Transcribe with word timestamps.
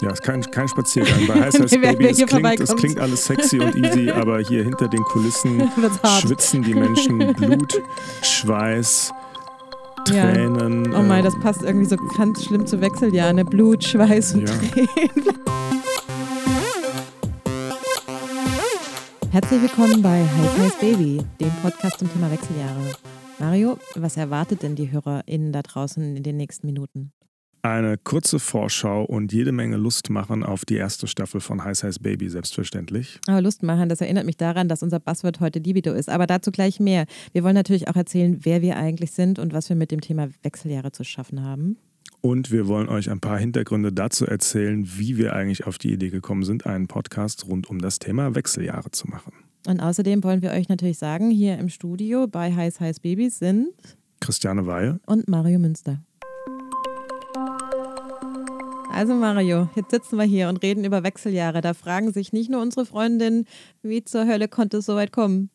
Ja, 0.00 0.10
ist 0.10 0.22
kein, 0.22 0.40
kein 0.42 0.68
Spaziergang. 0.68 1.26
Bei 1.26 1.40
Heiß 1.40 1.54
Heiß 1.60 1.70
Baby, 1.72 2.06
es 2.06 2.24
klingt, 2.24 2.60
es 2.60 2.76
klingt 2.76 3.00
alles 3.00 3.24
sexy 3.24 3.58
und 3.58 3.74
easy, 3.74 4.10
aber 4.14 4.38
hier 4.38 4.62
hinter 4.62 4.86
den 4.86 5.02
Kulissen 5.02 5.70
schwitzen 6.20 6.62
die 6.62 6.74
Menschen 6.74 7.34
Blut, 7.34 7.82
Schweiß, 8.22 9.12
Tränen. 10.04 10.92
Ja. 10.92 10.98
Oh 10.98 11.02
mein, 11.02 11.24
das 11.24 11.34
ähm, 11.34 11.40
passt 11.40 11.62
irgendwie 11.62 11.86
so 11.86 11.96
ganz 12.16 12.44
schlimm 12.44 12.64
zu 12.64 12.80
Wechseljahren. 12.80 13.36
Ne? 13.36 13.44
Blut, 13.44 13.82
Schweiß 13.82 14.34
und 14.34 14.48
ja. 14.48 14.54
Tränen. 14.54 15.34
Herzlich 19.32 19.62
willkommen 19.62 20.00
bei 20.00 20.22
Heiß 20.22 20.58
Heiß 20.58 20.74
Baby, 20.80 21.22
dem 21.40 21.50
Podcast 21.60 21.98
zum 21.98 22.12
Thema 22.12 22.30
Wechseljahre. 22.30 22.94
Mario, 23.40 23.78
was 23.94 24.16
erwartet 24.16 24.62
denn 24.62 24.76
die 24.76 24.90
HörerInnen 24.90 25.52
da 25.52 25.62
draußen 25.62 26.16
in 26.16 26.22
den 26.22 26.36
nächsten 26.36 26.66
Minuten? 26.66 27.12
Eine 27.62 27.98
kurze 27.98 28.38
Vorschau 28.38 29.04
und 29.04 29.32
jede 29.32 29.50
Menge 29.50 29.76
Lust 29.76 30.10
machen 30.10 30.44
auf 30.44 30.64
die 30.64 30.76
erste 30.76 31.06
Staffel 31.06 31.40
von 31.40 31.64
Heiß 31.64 31.82
Heiß 31.82 31.98
Baby, 31.98 32.28
selbstverständlich. 32.28 33.18
Aber 33.26 33.40
Lust 33.40 33.62
machen, 33.62 33.88
das 33.88 34.00
erinnert 34.00 34.26
mich 34.26 34.36
daran, 34.36 34.68
dass 34.68 34.82
unser 34.82 35.00
Buzzword 35.00 35.40
heute 35.40 35.58
Libido 35.58 35.92
ist. 35.92 36.08
Aber 36.08 36.26
dazu 36.26 36.52
gleich 36.52 36.78
mehr. 36.78 37.06
Wir 37.32 37.42
wollen 37.42 37.54
natürlich 37.54 37.88
auch 37.88 37.96
erzählen, 37.96 38.38
wer 38.42 38.62
wir 38.62 38.76
eigentlich 38.76 39.10
sind 39.10 39.38
und 39.38 39.52
was 39.52 39.68
wir 39.68 39.76
mit 39.76 39.90
dem 39.90 40.00
Thema 40.00 40.28
Wechseljahre 40.42 40.92
zu 40.92 41.02
schaffen 41.04 41.42
haben. 41.42 41.76
Und 42.20 42.50
wir 42.50 42.66
wollen 42.66 42.88
euch 42.88 43.10
ein 43.10 43.20
paar 43.20 43.38
Hintergründe 43.38 43.92
dazu 43.92 44.26
erzählen, 44.26 44.88
wie 44.96 45.16
wir 45.16 45.34
eigentlich 45.34 45.66
auf 45.66 45.78
die 45.78 45.92
Idee 45.92 46.10
gekommen 46.10 46.44
sind, 46.44 46.66
einen 46.66 46.88
Podcast 46.88 47.46
rund 47.46 47.68
um 47.68 47.80
das 47.80 47.98
Thema 47.98 48.34
Wechseljahre 48.34 48.90
zu 48.90 49.08
machen. 49.08 49.32
Und 49.66 49.80
außerdem 49.80 50.22
wollen 50.24 50.42
wir 50.42 50.50
euch 50.50 50.68
natürlich 50.68 50.98
sagen, 50.98 51.30
hier 51.30 51.58
im 51.58 51.68
Studio 51.68 52.26
bei 52.26 52.54
Heiß 52.54 52.80
Heiß 52.80 53.00
Babys 53.00 53.38
sind 53.38 53.68
Christiane 54.20 54.66
Weihe 54.66 55.00
und 55.06 55.28
Mario 55.28 55.58
Münster. 55.58 56.00
Also 58.98 59.14
Mario, 59.14 59.68
jetzt 59.76 59.92
sitzen 59.92 60.16
wir 60.16 60.24
hier 60.24 60.48
und 60.48 60.60
reden 60.60 60.84
über 60.84 61.04
Wechseljahre. 61.04 61.60
Da 61.60 61.72
fragen 61.72 62.12
sich 62.12 62.32
nicht 62.32 62.50
nur 62.50 62.60
unsere 62.60 62.84
Freundinnen, 62.84 63.44
wie 63.80 64.02
zur 64.02 64.26
Hölle 64.26 64.48
konnte 64.48 64.78
es 64.78 64.86
so 64.86 64.96
weit 64.96 65.12
kommen? 65.12 65.50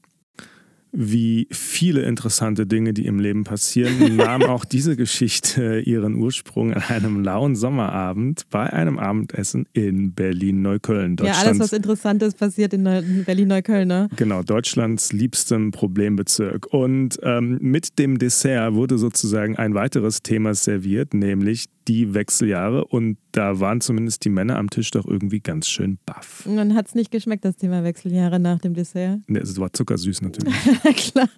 wie 0.95 1.47
viele 1.49 2.03
interessante 2.03 2.67
Dinge, 2.67 2.93
die 2.93 3.07
im 3.07 3.19
Leben 3.19 3.43
passieren, 3.43 4.15
nahm 4.15 4.43
auch 4.43 4.63
diese 4.63 4.95
Geschichte 4.95 5.79
ihren 5.79 6.15
Ursprung 6.15 6.73
an 6.73 6.83
einem 6.83 7.23
lauen 7.23 7.55
Sommerabend 7.55 8.43
bei 8.51 8.71
einem 8.71 8.99
Abendessen 8.99 9.65
in 9.73 10.13
Berlin-Neukölln. 10.13 11.17
Ja, 11.23 11.33
alles, 11.33 11.57
was 11.57 11.73
Interessantes 11.73 12.35
passiert 12.35 12.73
in 12.73 12.83
Berlin-Neukölln, 12.83 13.87
ne? 13.87 14.07
Genau, 14.15 14.43
Deutschlands 14.43 15.11
liebstem 15.11 15.71
Problembezirk. 15.71 16.67
Und 16.71 17.19
ähm, 17.23 17.57
mit 17.59 17.97
dem 17.97 18.19
Dessert 18.19 18.75
wurde 18.75 18.99
sozusagen 18.99 19.57
ein 19.57 19.73
weiteres 19.73 20.21
Thema 20.21 20.53
serviert, 20.53 21.15
nämlich 21.15 21.65
die 21.87 22.13
Wechseljahre 22.13 22.85
und 22.85 23.17
da 23.33 23.59
waren 23.59 23.81
zumindest 23.81 24.23
die 24.25 24.29
Männer 24.29 24.57
am 24.57 24.69
Tisch 24.69 24.91
doch 24.91 25.05
irgendwie 25.05 25.39
ganz 25.39 25.67
schön 25.67 25.97
baff. 26.05 26.45
Und 26.45 26.55
dann 26.55 26.75
hat 26.75 26.87
es 26.87 26.95
nicht 26.95 27.11
geschmeckt, 27.11 27.43
das 27.43 27.57
Thema 27.57 27.83
Wechseljahre 27.83 28.39
nach 28.39 28.59
dem 28.59 28.73
Dessert? 28.73 29.19
Ne, 29.27 29.39
es 29.39 29.59
war 29.59 29.73
zuckersüß 29.73 30.21
natürlich. 30.21 30.53
Klar. 30.95 31.29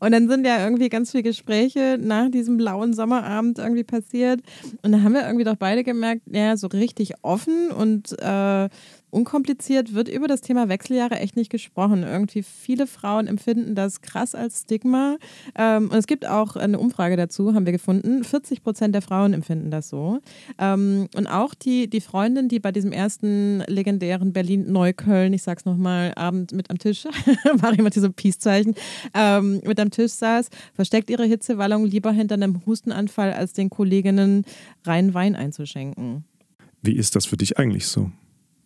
Und 0.00 0.12
dann 0.12 0.28
sind 0.28 0.46
ja 0.46 0.62
irgendwie 0.62 0.88
ganz 0.90 1.10
viele 1.10 1.22
Gespräche 1.22 1.98
nach 2.00 2.30
diesem 2.30 2.58
blauen 2.58 2.92
Sommerabend 2.92 3.58
irgendwie 3.58 3.84
passiert 3.84 4.40
und 4.82 4.92
da 4.92 5.02
haben 5.02 5.14
wir 5.14 5.24
irgendwie 5.24 5.44
doch 5.44 5.56
beide 5.56 5.82
gemerkt, 5.82 6.22
ja, 6.26 6.56
so 6.56 6.66
richtig 6.68 7.14
offen 7.22 7.70
und 7.70 8.12
äh, 8.20 8.68
unkompliziert 9.10 9.94
wird 9.94 10.08
über 10.08 10.28
das 10.28 10.40
Thema 10.40 10.68
Wechseljahre 10.68 11.18
echt 11.18 11.36
nicht 11.36 11.50
gesprochen. 11.50 12.02
Irgendwie 12.02 12.42
viele 12.42 12.86
Frauen 12.86 13.26
empfinden 13.26 13.74
das 13.74 14.00
krass 14.00 14.34
als 14.34 14.62
Stigma. 14.62 15.16
Ähm, 15.54 15.90
und 15.90 15.96
es 15.96 16.06
gibt 16.06 16.26
auch 16.26 16.56
eine 16.56 16.78
Umfrage 16.78 17.16
dazu, 17.16 17.54
haben 17.54 17.66
wir 17.66 17.72
gefunden. 17.72 18.24
40 18.24 18.62
Prozent 18.62 18.94
der 18.94 19.02
Frauen 19.02 19.32
empfinden 19.32 19.70
das 19.70 19.88
so. 19.88 20.20
Ähm, 20.58 21.08
und 21.16 21.26
auch 21.26 21.54
die, 21.54 21.88
die 21.88 22.00
Freundin, 22.00 22.48
die 22.48 22.60
bei 22.60 22.72
diesem 22.72 22.92
ersten 22.92 23.60
legendären 23.66 24.32
Berlin-Neukölln, 24.32 25.32
ich 25.32 25.42
sag's 25.42 25.64
nochmal, 25.64 26.12
Abend 26.14 26.52
mit 26.52 26.70
am 26.70 26.78
Tisch, 26.78 27.04
war 27.54 27.78
immer 27.78 27.90
diese 27.90 28.10
Peace-Zeichen, 28.10 28.74
ähm, 29.14 29.60
mit 29.64 29.80
am 29.80 29.90
Tisch 29.90 30.12
saß, 30.12 30.50
versteckt 30.74 31.10
ihre 31.10 31.24
Hitzewallung 31.24 31.86
lieber 31.86 32.12
hinter 32.12 32.34
einem 32.34 32.64
Hustenanfall, 32.66 33.32
als 33.32 33.52
den 33.52 33.70
Kolleginnen 33.70 34.44
rein 34.84 35.14
Wein 35.14 35.34
einzuschenken. 35.34 36.24
Wie 36.82 36.94
ist 36.94 37.16
das 37.16 37.26
für 37.26 37.36
dich 37.36 37.58
eigentlich 37.58 37.86
so? 37.86 38.10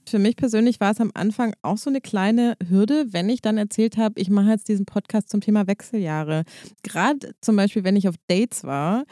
Für 0.09 0.19
mich 0.19 0.37
persönlich 0.37 0.81
war 0.81 0.91
es 0.91 1.01
am 1.01 1.11
Anfang 1.15 1.55
auch 1.63 1.79
so 1.79 1.89
eine 1.89 2.01
kleine 2.01 2.57
Hürde, 2.69 3.07
wenn 3.13 3.29
ich 3.29 3.41
dann 3.41 3.59
erzählt 3.59 3.97
habe, 3.97 4.21
ich 4.21 4.31
mache 4.31 4.51
jetzt 4.51 4.69
diesen 4.69 4.87
Podcast 4.87 5.31
zum 5.31 5.41
Thema 5.41 5.67
Wechseljahre. 5.67 6.45
Gerade 6.83 7.35
zum 7.41 7.57
Beispiel, 7.57 7.85
wenn 7.85 7.97
ich 7.97 8.09
auf 8.09 8.17
Dates 8.29 8.65
war, 8.65 9.05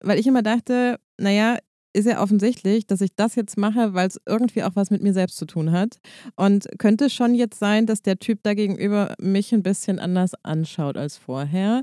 weil 0.00 0.18
ich 0.18 0.26
immer 0.26 0.42
dachte, 0.42 0.98
naja, 1.18 1.58
ist 1.92 2.06
ja 2.06 2.22
offensichtlich, 2.22 2.86
dass 2.86 3.00
ich 3.00 3.14
das 3.16 3.34
jetzt 3.34 3.56
mache, 3.56 3.94
weil 3.94 4.08
es 4.08 4.20
irgendwie 4.26 4.62
auch 4.62 4.74
was 4.74 4.90
mit 4.90 5.02
mir 5.02 5.12
selbst 5.12 5.36
zu 5.36 5.46
tun 5.46 5.72
hat. 5.72 5.98
Und 6.36 6.66
könnte 6.78 7.10
schon 7.10 7.34
jetzt 7.34 7.58
sein, 7.58 7.86
dass 7.86 8.02
der 8.02 8.18
Typ 8.18 8.40
da 8.42 8.54
gegenüber 8.54 9.14
mich 9.18 9.52
ein 9.52 9.62
bisschen 9.62 9.98
anders 9.98 10.32
anschaut 10.44 10.96
als 10.96 11.16
vorher. 11.16 11.82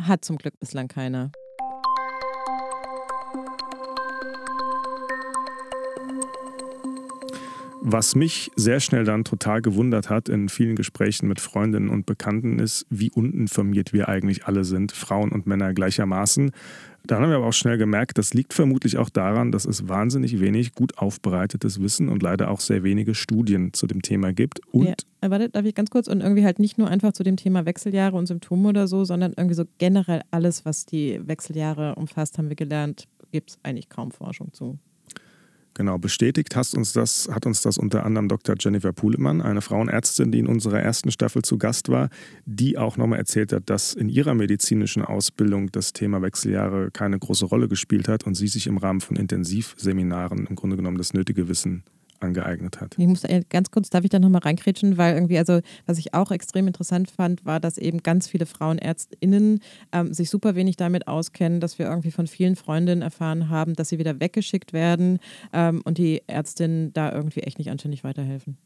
Hat 0.00 0.24
zum 0.24 0.38
Glück 0.38 0.58
bislang 0.58 0.88
keiner. 0.88 1.30
Was 7.82 8.14
mich 8.14 8.50
sehr 8.56 8.78
schnell 8.78 9.04
dann 9.04 9.24
total 9.24 9.62
gewundert 9.62 10.10
hat 10.10 10.28
in 10.28 10.50
vielen 10.50 10.76
Gesprächen 10.76 11.28
mit 11.28 11.40
Freundinnen 11.40 11.88
und 11.88 12.04
Bekannten 12.04 12.58
ist, 12.58 12.84
wie 12.90 13.10
uninformiert 13.10 13.94
wir 13.94 14.08
eigentlich 14.08 14.44
alle 14.44 14.64
sind, 14.64 14.92
Frauen 14.92 15.32
und 15.32 15.46
Männer 15.46 15.72
gleichermaßen. 15.72 16.50
Da 17.06 17.16
haben 17.16 17.30
wir 17.30 17.36
aber 17.36 17.46
auch 17.46 17.54
schnell 17.54 17.78
gemerkt, 17.78 18.18
das 18.18 18.34
liegt 18.34 18.52
vermutlich 18.52 18.98
auch 18.98 19.08
daran, 19.08 19.50
dass 19.50 19.64
es 19.64 19.88
wahnsinnig 19.88 20.40
wenig 20.40 20.74
gut 20.74 20.98
aufbereitetes 20.98 21.80
Wissen 21.80 22.10
und 22.10 22.22
leider 22.22 22.50
auch 22.50 22.60
sehr 22.60 22.82
wenige 22.82 23.14
Studien 23.14 23.72
zu 23.72 23.86
dem 23.86 24.02
Thema 24.02 24.34
gibt. 24.34 24.60
Und 24.72 25.06
ja, 25.22 25.30
warte, 25.30 25.48
darf 25.48 25.64
ich 25.64 25.74
ganz 25.74 25.88
kurz? 25.88 26.06
Und 26.06 26.20
irgendwie 26.20 26.44
halt 26.44 26.58
nicht 26.58 26.76
nur 26.76 26.88
einfach 26.88 27.12
zu 27.12 27.22
dem 27.22 27.36
Thema 27.36 27.64
Wechseljahre 27.64 28.14
und 28.14 28.26
Symptome 28.26 28.68
oder 28.68 28.88
so, 28.88 29.04
sondern 29.04 29.32
irgendwie 29.34 29.54
so 29.54 29.64
generell 29.78 30.20
alles, 30.30 30.66
was 30.66 30.84
die 30.84 31.18
Wechseljahre 31.26 31.94
umfasst, 31.94 32.36
haben 32.36 32.50
wir 32.50 32.56
gelernt, 32.56 33.08
gibt 33.32 33.50
es 33.52 33.58
eigentlich 33.62 33.88
kaum 33.88 34.10
Forschung 34.10 34.52
zu. 34.52 34.78
Genau, 35.74 35.98
bestätigt 35.98 36.56
hast 36.56 36.74
uns 36.74 36.92
das, 36.92 37.28
hat 37.32 37.46
uns 37.46 37.62
das 37.62 37.78
unter 37.78 38.04
anderem 38.04 38.28
Dr. 38.28 38.56
Jennifer 38.58 38.92
Puhlemann, 38.92 39.40
eine 39.40 39.60
Frauenärztin, 39.60 40.32
die 40.32 40.40
in 40.40 40.46
unserer 40.46 40.80
ersten 40.80 41.10
Staffel 41.10 41.42
zu 41.42 41.58
Gast 41.58 41.88
war, 41.88 42.10
die 42.44 42.76
auch 42.76 42.96
nochmal 42.96 43.20
erzählt 43.20 43.52
hat, 43.52 43.70
dass 43.70 43.94
in 43.94 44.08
ihrer 44.08 44.34
medizinischen 44.34 45.04
Ausbildung 45.04 45.70
das 45.70 45.92
Thema 45.92 46.22
Wechseljahre 46.22 46.90
keine 46.90 47.18
große 47.18 47.46
Rolle 47.46 47.68
gespielt 47.68 48.08
hat 48.08 48.26
und 48.26 48.34
sie 48.34 48.48
sich 48.48 48.66
im 48.66 48.78
Rahmen 48.78 49.00
von 49.00 49.16
Intensivseminaren 49.16 50.46
im 50.46 50.56
Grunde 50.56 50.76
genommen 50.76 50.98
das 50.98 51.14
nötige 51.14 51.48
Wissen 51.48 51.84
angeeignet 52.20 52.80
hat. 52.80 52.96
Ich 52.98 53.06
muss 53.06 53.22
ganz 53.48 53.70
kurz, 53.70 53.90
darf 53.90 54.04
ich 54.04 54.10
da 54.10 54.18
nochmal 54.18 54.42
reinkrätschen, 54.42 54.98
weil 54.98 55.14
irgendwie, 55.14 55.38
also 55.38 55.60
was 55.86 55.98
ich 55.98 56.14
auch 56.14 56.30
extrem 56.30 56.66
interessant 56.66 57.10
fand, 57.10 57.44
war, 57.44 57.60
dass 57.60 57.78
eben 57.78 58.02
ganz 58.02 58.28
viele 58.28 58.46
FrauenärztInnen 58.46 59.60
ähm, 59.92 60.14
sich 60.14 60.30
super 60.30 60.54
wenig 60.54 60.76
damit 60.76 61.08
auskennen, 61.08 61.60
dass 61.60 61.78
wir 61.78 61.86
irgendwie 61.86 62.10
von 62.10 62.26
vielen 62.26 62.56
Freundinnen 62.56 63.02
erfahren 63.02 63.48
haben, 63.48 63.74
dass 63.74 63.88
sie 63.88 63.98
wieder 63.98 64.20
weggeschickt 64.20 64.72
werden 64.72 65.18
ähm, 65.52 65.82
und 65.84 65.98
die 65.98 66.22
Ärztinnen 66.26 66.92
da 66.92 67.12
irgendwie 67.12 67.40
echt 67.40 67.58
nicht 67.58 67.70
anständig 67.70 68.04
weiterhelfen. 68.04 68.56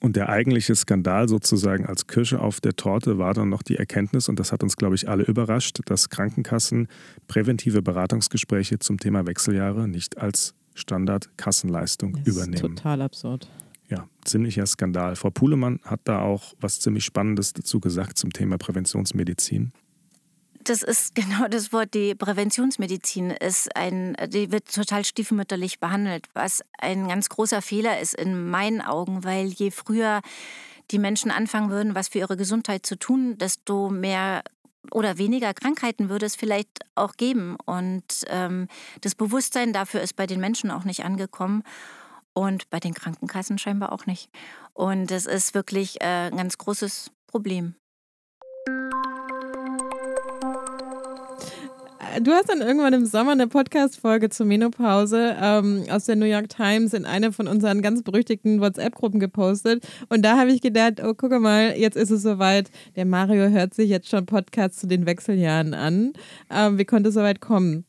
Und 0.00 0.16
der 0.16 0.30
eigentliche 0.30 0.74
Skandal 0.74 1.28
sozusagen 1.28 1.84
als 1.84 2.06
Kirsche 2.06 2.40
auf 2.40 2.60
der 2.62 2.74
Torte 2.74 3.18
war 3.18 3.34
dann 3.34 3.50
noch 3.50 3.62
die 3.62 3.76
Erkenntnis, 3.76 4.30
und 4.30 4.40
das 4.40 4.50
hat 4.50 4.62
uns, 4.62 4.76
glaube 4.76 4.94
ich, 4.94 5.08
alle 5.08 5.24
überrascht, 5.24 5.80
dass 5.84 6.08
Krankenkassen 6.08 6.88
präventive 7.28 7.82
Beratungsgespräche 7.82 8.78
zum 8.78 8.98
Thema 8.98 9.26
Wechseljahre 9.26 9.88
nicht 9.88 10.16
als 10.16 10.54
Standardkassenleistung 10.74 12.14
das 12.24 12.26
übernehmen. 12.26 12.54
Ist 12.54 12.60
total 12.60 13.02
absurd. 13.02 13.48
Ja, 13.88 14.08
ziemlicher 14.24 14.66
Skandal. 14.66 15.16
Frau 15.16 15.30
Puhlemann 15.30 15.80
hat 15.84 16.00
da 16.04 16.20
auch 16.20 16.54
was 16.60 16.78
ziemlich 16.80 17.04
Spannendes 17.04 17.52
dazu 17.52 17.80
gesagt 17.80 18.18
zum 18.18 18.32
Thema 18.32 18.56
Präventionsmedizin. 18.56 19.72
Das 20.62 20.82
ist 20.82 21.14
genau 21.14 21.48
das 21.48 21.72
Wort. 21.72 21.94
Die 21.94 22.14
Präventionsmedizin 22.14 23.30
ist 23.30 23.74
ein, 23.74 24.14
die 24.28 24.52
wird 24.52 24.72
total 24.72 25.04
stiefmütterlich 25.04 25.80
behandelt, 25.80 26.26
was 26.34 26.62
ein 26.78 27.08
ganz 27.08 27.28
großer 27.28 27.62
Fehler 27.62 27.98
ist 27.98 28.14
in 28.14 28.48
meinen 28.48 28.80
Augen, 28.80 29.24
weil 29.24 29.48
je 29.48 29.70
früher 29.70 30.20
die 30.90 30.98
Menschen 30.98 31.30
anfangen 31.30 31.70
würden, 31.70 31.94
was 31.94 32.08
für 32.08 32.18
ihre 32.18 32.36
Gesundheit 32.36 32.84
zu 32.84 32.96
tun, 32.96 33.38
desto 33.38 33.88
mehr 33.88 34.42
oder 34.92 35.18
weniger 35.18 35.54
Krankheiten 35.54 36.08
würde 36.08 36.26
es 36.26 36.36
vielleicht 36.36 36.80
auch 36.94 37.14
geben. 37.14 37.56
Und 37.66 38.24
ähm, 38.28 38.68
das 39.00 39.14
Bewusstsein 39.14 39.72
dafür 39.72 40.00
ist 40.00 40.16
bei 40.16 40.26
den 40.26 40.40
Menschen 40.40 40.70
auch 40.70 40.84
nicht 40.84 41.04
angekommen 41.04 41.62
und 42.32 42.70
bei 42.70 42.80
den 42.80 42.94
Krankenkassen 42.94 43.58
scheinbar 43.58 43.92
auch 43.92 44.06
nicht. 44.06 44.30
Und 44.72 45.10
das 45.10 45.26
ist 45.26 45.54
wirklich 45.54 46.00
äh, 46.00 46.28
ein 46.30 46.36
ganz 46.36 46.58
großes 46.58 47.10
Problem. 47.26 47.74
Du 52.20 52.32
hast 52.32 52.48
dann 52.48 52.60
irgendwann 52.60 52.92
im 52.92 53.06
Sommer 53.06 53.32
eine 53.32 53.46
Podcast-Folge 53.46 54.30
zur 54.30 54.46
Menopause 54.46 55.36
ähm, 55.40 55.84
aus 55.90 56.06
der 56.06 56.16
New 56.16 56.26
York 56.26 56.48
Times 56.48 56.94
in 56.94 57.04
eine 57.04 57.32
von 57.32 57.46
unseren 57.46 57.82
ganz 57.82 58.02
berüchtigten 58.02 58.60
WhatsApp-Gruppen 58.60 59.20
gepostet. 59.20 59.86
Und 60.08 60.22
da 60.24 60.36
habe 60.36 60.50
ich 60.50 60.60
gedacht, 60.60 61.02
oh, 61.02 61.14
guck 61.14 61.38
mal, 61.40 61.76
jetzt 61.76 61.96
ist 61.96 62.10
es 62.10 62.22
soweit. 62.22 62.70
Der 62.96 63.04
Mario 63.04 63.48
hört 63.50 63.74
sich 63.74 63.88
jetzt 63.88 64.08
schon 64.08 64.26
Podcasts 64.26 64.80
zu 64.80 64.86
den 64.86 65.06
Wechseljahren 65.06 65.74
an. 65.74 66.12
Ähm, 66.50 66.78
wie 66.78 66.84
konnte 66.84 67.10
es 67.10 67.14
soweit 67.14 67.40
kommen? 67.40 67.84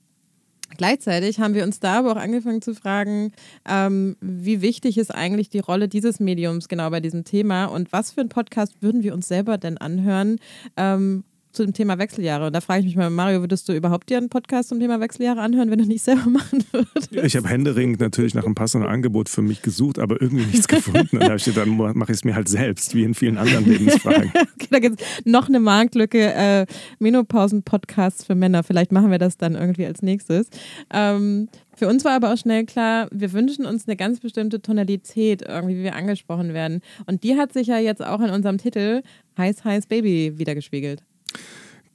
Gleichzeitig 0.78 1.40
haben 1.40 1.54
wir 1.54 1.64
uns 1.64 1.80
da 1.80 2.00
aber 2.00 2.14
auch 2.14 2.18
angefangen 2.18 2.62
zu 2.62 2.74
fragen, 2.74 3.34
ähm, 3.68 4.16
wie 4.22 4.62
wichtig 4.62 4.98
ist 4.98 5.14
eigentlich 5.14 5.50
die 5.50 5.60
Rolle 5.60 5.88
dieses 5.88 6.20
Mediums 6.20 6.70
genau 6.70 6.90
bei 6.90 7.00
diesem 7.00 7.24
Thema 7.24 7.66
und 7.66 7.92
was 7.92 8.12
für 8.12 8.22
einen 8.22 8.30
Podcast 8.30 8.82
würden 8.82 9.04
wir 9.04 9.14
uns 9.14 9.28
selber 9.28 9.58
denn 9.58 9.78
anhören, 9.78 10.38
ähm, 10.78 11.24
zu 11.52 11.64
dem 11.64 11.74
Thema 11.74 11.98
Wechseljahre. 11.98 12.48
Und 12.48 12.54
da 12.54 12.62
frage 12.62 12.82
ich 12.82 12.86
mich 12.86 12.96
mal, 12.96 13.10
Mario, 13.10 13.42
würdest 13.42 13.68
du 13.70 13.74
überhaupt 13.74 14.10
dir 14.10 14.18
einen 14.18 14.30
Podcast 14.30 14.70
zum 14.70 14.80
Thema 14.80 15.00
Wechseljahre 15.00 15.42
anhören, 15.42 15.70
wenn 15.72 15.80
du 15.80 15.86
nicht 15.86 16.04
selber 16.04 16.26
machen 16.30 16.64
würdest? 16.72 17.12
Ich 17.12 17.36
habe 17.36 17.48
händeringend 17.48 18.00
natürlich 18.00 18.34
nach 18.34 18.46
einem 18.46 18.56
passenden 18.56 18.88
Angebot 18.90 19.30
für 19.30 19.42
mich 19.42 19.62
gesucht, 19.62 20.00
aber 20.00 20.22
irgendwie 20.22 20.46
nichts 20.46 20.68
gefunden. 20.68 21.20
Dann 21.20 21.24
habe 21.24 21.36
ich 21.36 21.46
gedacht, 21.46 21.68
dann 21.68 21.78
mache 21.78 22.12
ich 22.12 22.18
es 22.18 22.24
mir 22.24 22.36
halt 22.36 22.50
selbst, 22.50 22.96
wie 22.96 23.04
in 23.04 23.14
vielen 23.14 23.38
anderen 23.38 23.66
Lebensfragen. 23.66 24.32
okay, 24.56 24.68
da 24.70 24.80
gibt 24.80 25.02
es 25.02 25.26
noch 25.26 25.48
eine 25.48 25.60
Marktlücke, 25.60 26.34
äh, 26.34 26.66
Menopausen-Podcasts 27.00 28.26
für 28.26 28.36
Männer. 28.36 28.64
Vielleicht 28.64 28.92
machen 28.92 29.12
wir 29.12 29.20
das 29.20 29.38
dann 29.38 29.56
irgendwie 29.56 29.86
als 29.86 30.02
nächstes. 30.02 30.48
Ähm, 30.94 31.50
für 31.76 31.88
uns 31.88 32.06
war 32.06 32.14
aber 32.14 32.34
auch 32.34 32.38
schnell 32.38 32.66
klar, 32.66 33.08
wir 33.12 33.34
wünschen 33.34 33.66
uns 33.66 33.88
eine 33.88 33.96
ganz 33.96 34.20
bestimmte 34.20 34.62
Tonalität, 34.62 35.42
irgendwie, 35.42 35.78
wie 35.78 35.84
wir 35.84 35.96
angesprochen 35.96 36.54
werden. 36.54 36.82
Und 37.08 37.24
die 37.24 37.38
hat 37.38 37.54
sich 37.54 37.68
ja 37.68 37.80
jetzt 37.80 38.04
auch 38.06 38.20
in 38.22 38.30
unserem 38.30 38.58
Titel 38.58 39.02
Heiß, 39.38 39.64
heiß 39.64 39.88
Baby 39.88 40.38
wiedergespiegelt. 40.38 41.04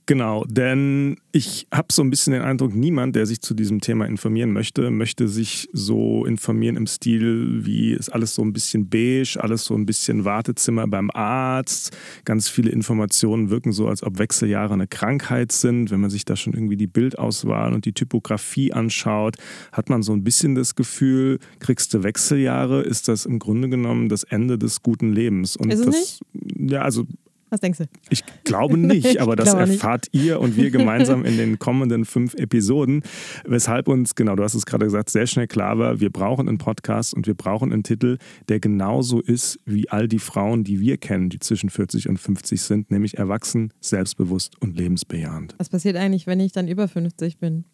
Genau, 0.09 0.45
denn 0.45 1.17
ich 1.33 1.67
habe 1.75 1.89
so 1.91 2.01
ein 2.01 2.11
bisschen 2.11 2.33
den 2.33 2.43
Eindruck, 2.43 2.73
niemand, 2.73 3.17
der 3.17 3.27
sich 3.27 3.41
zu 3.41 3.55
diesem 3.55 3.81
Thema 3.81 4.07
informieren 4.07 4.53
möchte, 4.53 4.93
möchte 4.93 5.27
sich 5.27 5.69
so 5.73 6.25
informieren 6.25 6.77
im 6.77 6.87
Stil, 6.87 7.67
wie 7.67 7.91
ist 7.91 8.11
alles 8.11 8.37
so 8.37 8.43
ein 8.43 8.53
bisschen 8.53 8.89
beige, 8.89 9.37
alles 9.41 9.65
so 9.65 9.75
ein 9.75 9.85
bisschen 9.85 10.25
Wartezimmer 10.25 10.87
beim 10.87 11.11
Arzt. 11.11 11.97
Ganz 12.25 12.49
viele 12.49 12.71
Informationen 12.71 13.51
wirken 13.51 13.73
so, 13.73 13.89
als 13.89 14.05
ob 14.05 14.21
Wechseljahre 14.21 14.75
eine 14.75 14.87
Krankheit 14.87 15.51
sind. 15.51 15.91
Wenn 15.91 16.01
man 16.01 16.11
sich 16.11 16.25
da 16.25 16.37
schon 16.37 16.53
irgendwie 16.53 16.77
die 16.77 16.87
Bildauswahl 16.87 17.75
und 17.75 17.85
die 17.85 17.93
Typografie 17.93 18.73
anschaut, 18.73 19.37
hat 19.73 19.91
man 19.91 20.05
so 20.05 20.13
ein 20.13 20.23
bisschen 20.23 20.55
das 20.55 20.77
Gefühl, 20.77 21.41
kriegst 21.59 21.93
du 21.93 22.05
Wechseljahre, 22.05 22.83
ist 22.83 23.09
das 23.09 23.27
im 23.27 23.41
Grunde 23.41 23.69
genommen 23.69 24.09
das 24.09 24.23
Ende 24.23 24.57
des 24.57 24.85
guten 24.85 25.13
Lebens. 25.13 25.57
Und 25.57 25.73
ist 25.73 25.81
es 25.81 25.87
das, 25.87 25.95
nicht? 25.97 26.71
Ja, 26.71 26.83
also 26.83 27.09
was 27.51 27.61
denkst 27.61 27.79
du? 27.79 27.85
Ich 28.11 28.25
glaube 28.45 28.77
nicht, 28.77 29.21
aber 29.21 29.37
das 29.37 29.55
erfahrt 29.55 30.09
nicht. 30.13 30.25
ihr 30.25 30.41
und 30.41 30.57
wir 30.57 30.71
gemeinsam 30.71 31.25
in 31.25 31.37
den 31.37 31.59
kommenden 31.59 32.05
fünf 32.05 32.35
Episoden, 32.35 33.03
weshalb 33.45 33.89
uns, 33.89 34.15
genau, 34.15 34.37
du 34.37 34.43
hast 34.43 34.55
es 34.55 34.67
gerade 34.67 34.85
gesagt, 34.85 35.11
sehr 35.11 35.27
schnell 35.27 35.47
klar 35.47 35.79
war, 35.79 36.01
wir 36.01 36.11
brauchen 36.11 36.49
einen 36.49 36.59
Podcast 36.59 37.15
und 37.15 37.27
wir 37.27 37.35
brauchen 37.35 37.73
einen 37.73 37.83
Titel, 37.83 38.19
der 38.49 38.61
genauso 38.61 39.21
ist 39.21 39.59
wie 39.65 39.89
all 39.89 40.09
die 40.09 40.19
Frauen, 40.19 40.65
die 40.65 40.81
wir 40.81 40.97
kennen, 40.99 41.29
die 41.29 41.39
zwischen 41.39 41.71
40 41.71 42.09
und 42.09 42.19
50 42.19 42.61
sind, 42.61 42.91
nämlich 42.91 43.19
erwachsen, 43.19 43.73
selbstbewusst 43.81 44.61
und 44.61 44.77
lebensbejahend. 44.77 45.55
Was 45.59 45.69
passiert 45.69 45.97
eigentlich, 45.97 46.27
wenn 46.27 46.41
ich 46.41 46.53
dann 46.53 46.69
über 46.69 46.89
50 46.89 47.39
bin? 47.39 47.65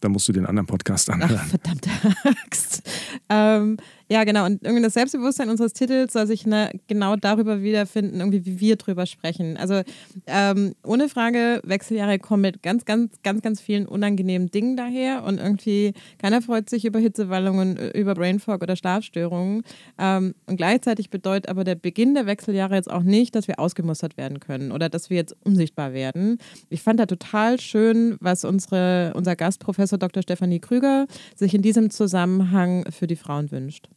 Dann 0.00 0.12
musst 0.12 0.28
du 0.28 0.32
den 0.32 0.46
anderen 0.46 0.66
Podcast 0.66 1.10
anhören. 1.10 1.38
Ach, 1.38 1.46
verdammte 1.46 1.90
Axt. 2.24 2.82
Ähm, 3.28 3.76
ja, 4.10 4.24
genau. 4.24 4.44
Und 4.44 4.64
irgendwie 4.64 4.82
das 4.82 4.94
Selbstbewusstsein 4.94 5.50
unseres 5.50 5.72
Titels 5.72 6.12
soll 6.12 6.26
sich 6.26 6.44
ne, 6.44 6.72
genau 6.88 7.14
darüber 7.14 7.62
wiederfinden, 7.62 8.18
irgendwie 8.18 8.44
wie 8.44 8.58
wir 8.58 8.74
drüber 8.74 9.06
sprechen. 9.06 9.56
Also 9.56 9.82
ähm, 10.26 10.74
ohne 10.84 11.08
Frage, 11.08 11.60
Wechseljahre 11.62 12.18
kommen 12.18 12.42
mit 12.42 12.60
ganz, 12.60 12.84
ganz, 12.84 13.22
ganz, 13.22 13.40
ganz 13.40 13.60
vielen 13.60 13.86
unangenehmen 13.86 14.50
Dingen 14.50 14.76
daher 14.76 15.22
und 15.22 15.38
irgendwie 15.38 15.92
keiner 16.18 16.42
freut 16.42 16.68
sich 16.68 16.84
über 16.86 16.98
Hitzewallungen, 16.98 17.76
über 17.92 18.14
Brainfog 18.14 18.60
oder 18.60 18.74
Schlafstörungen. 18.74 19.62
Ähm, 19.96 20.34
und 20.46 20.56
gleichzeitig 20.56 21.10
bedeutet 21.10 21.48
aber 21.48 21.62
der 21.62 21.76
Beginn 21.76 22.14
der 22.14 22.26
Wechseljahre 22.26 22.74
jetzt 22.74 22.90
auch 22.90 23.04
nicht, 23.04 23.36
dass 23.36 23.46
wir 23.46 23.60
ausgemustert 23.60 24.16
werden 24.16 24.40
können 24.40 24.72
oder 24.72 24.88
dass 24.88 25.10
wir 25.10 25.18
jetzt 25.18 25.36
unsichtbar 25.44 25.92
werden. 25.92 26.38
Ich 26.68 26.82
fand 26.82 26.98
da 26.98 27.06
total 27.06 27.60
schön, 27.60 28.16
was 28.18 28.44
unsere, 28.44 29.12
unser 29.14 29.36
Gastprofessor 29.36 30.00
Dr. 30.00 30.24
Stefanie 30.24 30.58
Krüger 30.58 31.06
sich 31.36 31.54
in 31.54 31.62
diesem 31.62 31.90
Zusammenhang 31.90 32.90
für 32.90 33.06
die 33.06 33.14
Frauen 33.14 33.52
wünscht. 33.52 33.88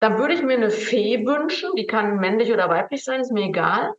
Dann 0.00 0.18
würde 0.18 0.34
ich 0.34 0.42
mir 0.42 0.56
eine 0.56 0.70
Fee 0.70 1.24
wünschen, 1.24 1.70
die 1.74 1.86
kann 1.86 2.18
männlich 2.18 2.52
oder 2.52 2.68
weiblich 2.68 3.02
sein, 3.02 3.20
ist 3.20 3.32
mir 3.32 3.46
egal, 3.46 3.94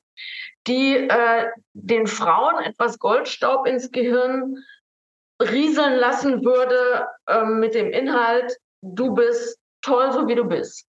die 0.68 0.96
äh, 0.96 1.48
den 1.74 2.06
Frauen 2.06 2.64
etwas 2.64 3.00
Goldstaub 3.00 3.66
ins 3.66 3.92
Gehirn 3.92 4.58
rieseln 5.42 5.96
lassen 5.96 6.44
würde 6.44 7.08
äh, 7.28 7.46
mit 7.46 7.74
dem 7.74 7.92
Inhalt, 7.92 8.58
du 8.82 9.14
bist 9.14 9.60
toll, 9.82 10.12
so 10.12 10.28
wie 10.28 10.36
du 10.36 10.44
bist. 10.44 10.86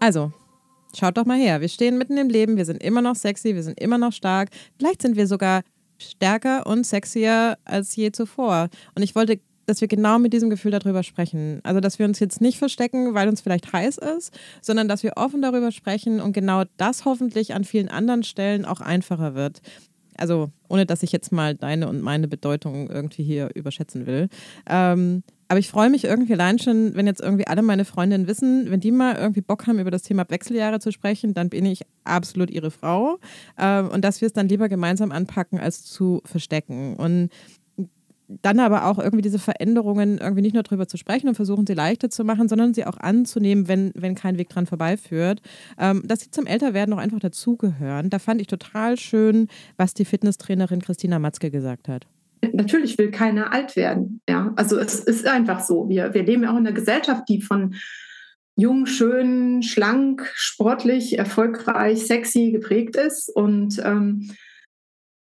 Also, 0.00 0.32
schaut 0.96 1.16
doch 1.16 1.26
mal 1.26 1.38
her. 1.38 1.60
Wir 1.60 1.68
stehen 1.68 1.98
mitten 1.98 2.16
im 2.16 2.28
Leben, 2.28 2.56
wir 2.56 2.64
sind 2.64 2.82
immer 2.82 3.02
noch 3.02 3.14
sexy, 3.14 3.54
wir 3.54 3.62
sind 3.62 3.80
immer 3.80 3.98
noch 3.98 4.12
stark. 4.12 4.48
Vielleicht 4.78 5.02
sind 5.02 5.16
wir 5.16 5.26
sogar 5.26 5.62
stärker 5.98 6.66
und 6.66 6.84
sexier 6.84 7.58
als 7.64 7.94
je 7.96 8.12
zuvor. 8.12 8.68
Und 8.94 9.02
ich 9.02 9.14
wollte 9.14 9.40
dass 9.68 9.80
wir 9.80 9.88
genau 9.88 10.18
mit 10.18 10.32
diesem 10.32 10.50
Gefühl 10.50 10.70
darüber 10.70 11.02
sprechen. 11.02 11.60
Also, 11.62 11.80
dass 11.80 11.98
wir 11.98 12.06
uns 12.06 12.18
jetzt 12.18 12.40
nicht 12.40 12.58
verstecken, 12.58 13.14
weil 13.14 13.28
uns 13.28 13.40
vielleicht 13.42 13.72
heiß 13.72 13.98
ist, 13.98 14.36
sondern 14.62 14.88
dass 14.88 15.02
wir 15.02 15.12
offen 15.16 15.42
darüber 15.42 15.72
sprechen 15.72 16.20
und 16.20 16.32
genau 16.32 16.64
das 16.76 17.04
hoffentlich 17.04 17.54
an 17.54 17.64
vielen 17.64 17.88
anderen 17.88 18.22
Stellen 18.22 18.64
auch 18.64 18.80
einfacher 18.80 19.34
wird. 19.34 19.60
Also, 20.16 20.50
ohne 20.68 20.86
dass 20.86 21.02
ich 21.02 21.12
jetzt 21.12 21.32
mal 21.32 21.54
deine 21.54 21.88
und 21.88 22.00
meine 22.00 22.28
Bedeutung 22.28 22.90
irgendwie 22.90 23.22
hier 23.22 23.50
überschätzen 23.54 24.06
will. 24.06 24.28
Ähm, 24.68 25.22
aber 25.48 25.60
ich 25.60 25.68
freue 25.68 25.88
mich 25.88 26.04
irgendwie 26.04 26.34
allein 26.34 26.58
schon, 26.58 26.94
wenn 26.94 27.06
jetzt 27.06 27.22
irgendwie 27.22 27.46
alle 27.46 27.62
meine 27.62 27.86
Freundinnen 27.86 28.26
wissen, 28.26 28.70
wenn 28.70 28.80
die 28.80 28.90
mal 28.90 29.16
irgendwie 29.16 29.40
Bock 29.40 29.66
haben, 29.66 29.78
über 29.78 29.90
das 29.90 30.02
Thema 30.02 30.28
Wechseljahre 30.28 30.78
zu 30.78 30.92
sprechen, 30.92 31.32
dann 31.32 31.48
bin 31.48 31.64
ich 31.64 31.82
absolut 32.04 32.50
ihre 32.50 32.70
Frau. 32.70 33.18
Ähm, 33.58 33.88
und 33.88 34.04
dass 34.04 34.20
wir 34.20 34.26
es 34.26 34.34
dann 34.34 34.48
lieber 34.48 34.68
gemeinsam 34.68 35.10
anpacken, 35.10 35.58
als 35.58 35.84
zu 35.84 36.20
verstecken. 36.24 36.96
Und 36.96 37.30
dann 38.28 38.60
aber 38.60 38.84
auch 38.84 38.98
irgendwie 38.98 39.22
diese 39.22 39.38
Veränderungen 39.38 40.18
irgendwie 40.18 40.42
nicht 40.42 40.54
nur 40.54 40.62
darüber 40.62 40.86
zu 40.86 40.98
sprechen 40.98 41.28
und 41.28 41.34
versuchen, 41.34 41.66
sie 41.66 41.74
leichter 41.74 42.10
zu 42.10 42.24
machen, 42.24 42.48
sondern 42.48 42.74
sie 42.74 42.84
auch 42.84 42.98
anzunehmen, 42.98 43.68
wenn, 43.68 43.92
wenn 43.94 44.14
kein 44.14 44.36
Weg 44.38 44.50
dran 44.50 44.66
vorbeiführt, 44.66 45.40
ähm, 45.78 46.02
dass 46.04 46.20
sie 46.20 46.30
zum 46.30 46.46
Älterwerden 46.46 46.92
auch 46.94 46.98
einfach 46.98 47.20
dazugehören. 47.20 48.10
Da 48.10 48.18
fand 48.18 48.40
ich 48.40 48.46
total 48.46 48.98
schön, 48.98 49.48
was 49.76 49.94
die 49.94 50.04
Fitnesstrainerin 50.04 50.82
Christina 50.82 51.18
Matzke 51.18 51.50
gesagt 51.50 51.88
hat. 51.88 52.06
Natürlich 52.52 52.98
will 52.98 53.10
keiner 53.10 53.52
alt 53.52 53.74
werden. 53.76 54.20
Ja, 54.28 54.52
also 54.56 54.78
es 54.78 55.00
ist 55.00 55.26
einfach 55.26 55.60
so. 55.60 55.88
Wir, 55.88 56.14
wir 56.14 56.22
leben 56.22 56.44
ja 56.44 56.52
auch 56.52 56.58
in 56.58 56.66
einer 56.66 56.72
Gesellschaft, 56.72 57.24
die 57.28 57.40
von 57.40 57.74
jung, 58.56 58.86
schön, 58.86 59.62
schlank, 59.62 60.30
sportlich, 60.34 61.18
erfolgreich, 61.18 62.06
sexy 62.06 62.50
geprägt 62.50 62.96
ist. 62.96 63.28
Und 63.34 63.80
ähm, 63.84 64.30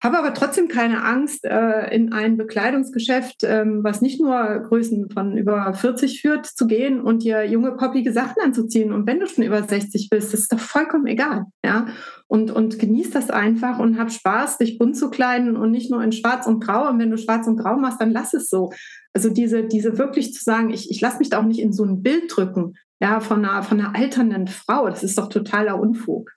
habe 0.05 0.19
aber 0.19 0.35
trotzdem 0.35 0.69
keine 0.69 1.03
Angst, 1.03 1.47
äh, 1.47 1.93
in 1.95 2.13
ein 2.13 2.37
Bekleidungsgeschäft, 2.37 3.43
ähm, 3.43 3.83
was 3.83 4.03
nicht 4.03 4.21
nur 4.21 4.37
Größen 4.69 5.09
von 5.11 5.39
über 5.39 5.73
40 5.73 6.21
führt, 6.21 6.45
zu 6.45 6.67
gehen 6.67 7.01
und 7.01 7.23
dir 7.23 7.45
junge, 7.45 7.73
poppige 7.73 8.13
Sachen 8.13 8.43
anzuziehen. 8.45 8.93
Und 8.93 9.07
wenn 9.07 9.19
du 9.19 9.27
schon 9.27 9.45
über 9.45 9.63
60 9.63 10.11
bist, 10.11 10.35
ist 10.35 10.53
doch 10.53 10.61
vollkommen 10.61 11.07
egal. 11.07 11.47
Ja? 11.65 11.87
Und, 12.27 12.51
und 12.51 12.79
genieß 12.79 13.13
das 13.13 13.31
einfach 13.31 13.79
und 13.79 13.99
hab 13.99 14.13
Spaß, 14.13 14.59
dich 14.59 14.77
bunt 14.77 14.95
zu 14.95 15.09
kleiden 15.09 15.57
und 15.57 15.71
nicht 15.71 15.91
nur 15.91 16.05
in 16.05 16.13
Schwarz 16.13 16.47
und 16.47 16.63
Grau. 16.63 16.91
Und 16.91 16.99
wenn 16.99 17.11
du 17.11 17.17
Schwarz 17.17 17.47
und 17.47 17.57
Grau 17.57 17.79
machst, 17.79 18.01
dann 18.01 18.11
lass 18.11 18.35
es 18.35 18.51
so. 18.51 18.73
Also 19.15 19.31
diese, 19.31 19.65
diese 19.65 19.97
wirklich 19.97 20.35
zu 20.35 20.45
sagen, 20.45 20.69
ich, 20.69 20.91
ich 20.91 21.01
lasse 21.01 21.19
mich 21.19 21.31
da 21.31 21.39
auch 21.39 21.47
nicht 21.47 21.61
in 21.61 21.73
so 21.73 21.83
ein 21.83 22.03
Bild 22.03 22.25
drücken, 22.29 22.75
ja, 23.01 23.21
von 23.21 23.43
einer, 23.43 23.63
von 23.63 23.81
einer 23.81 23.95
alternden 23.97 24.49
Frau. 24.49 24.87
Das 24.87 25.03
ist 25.03 25.17
doch 25.17 25.31
totaler 25.31 25.81
Unfug. 25.81 26.31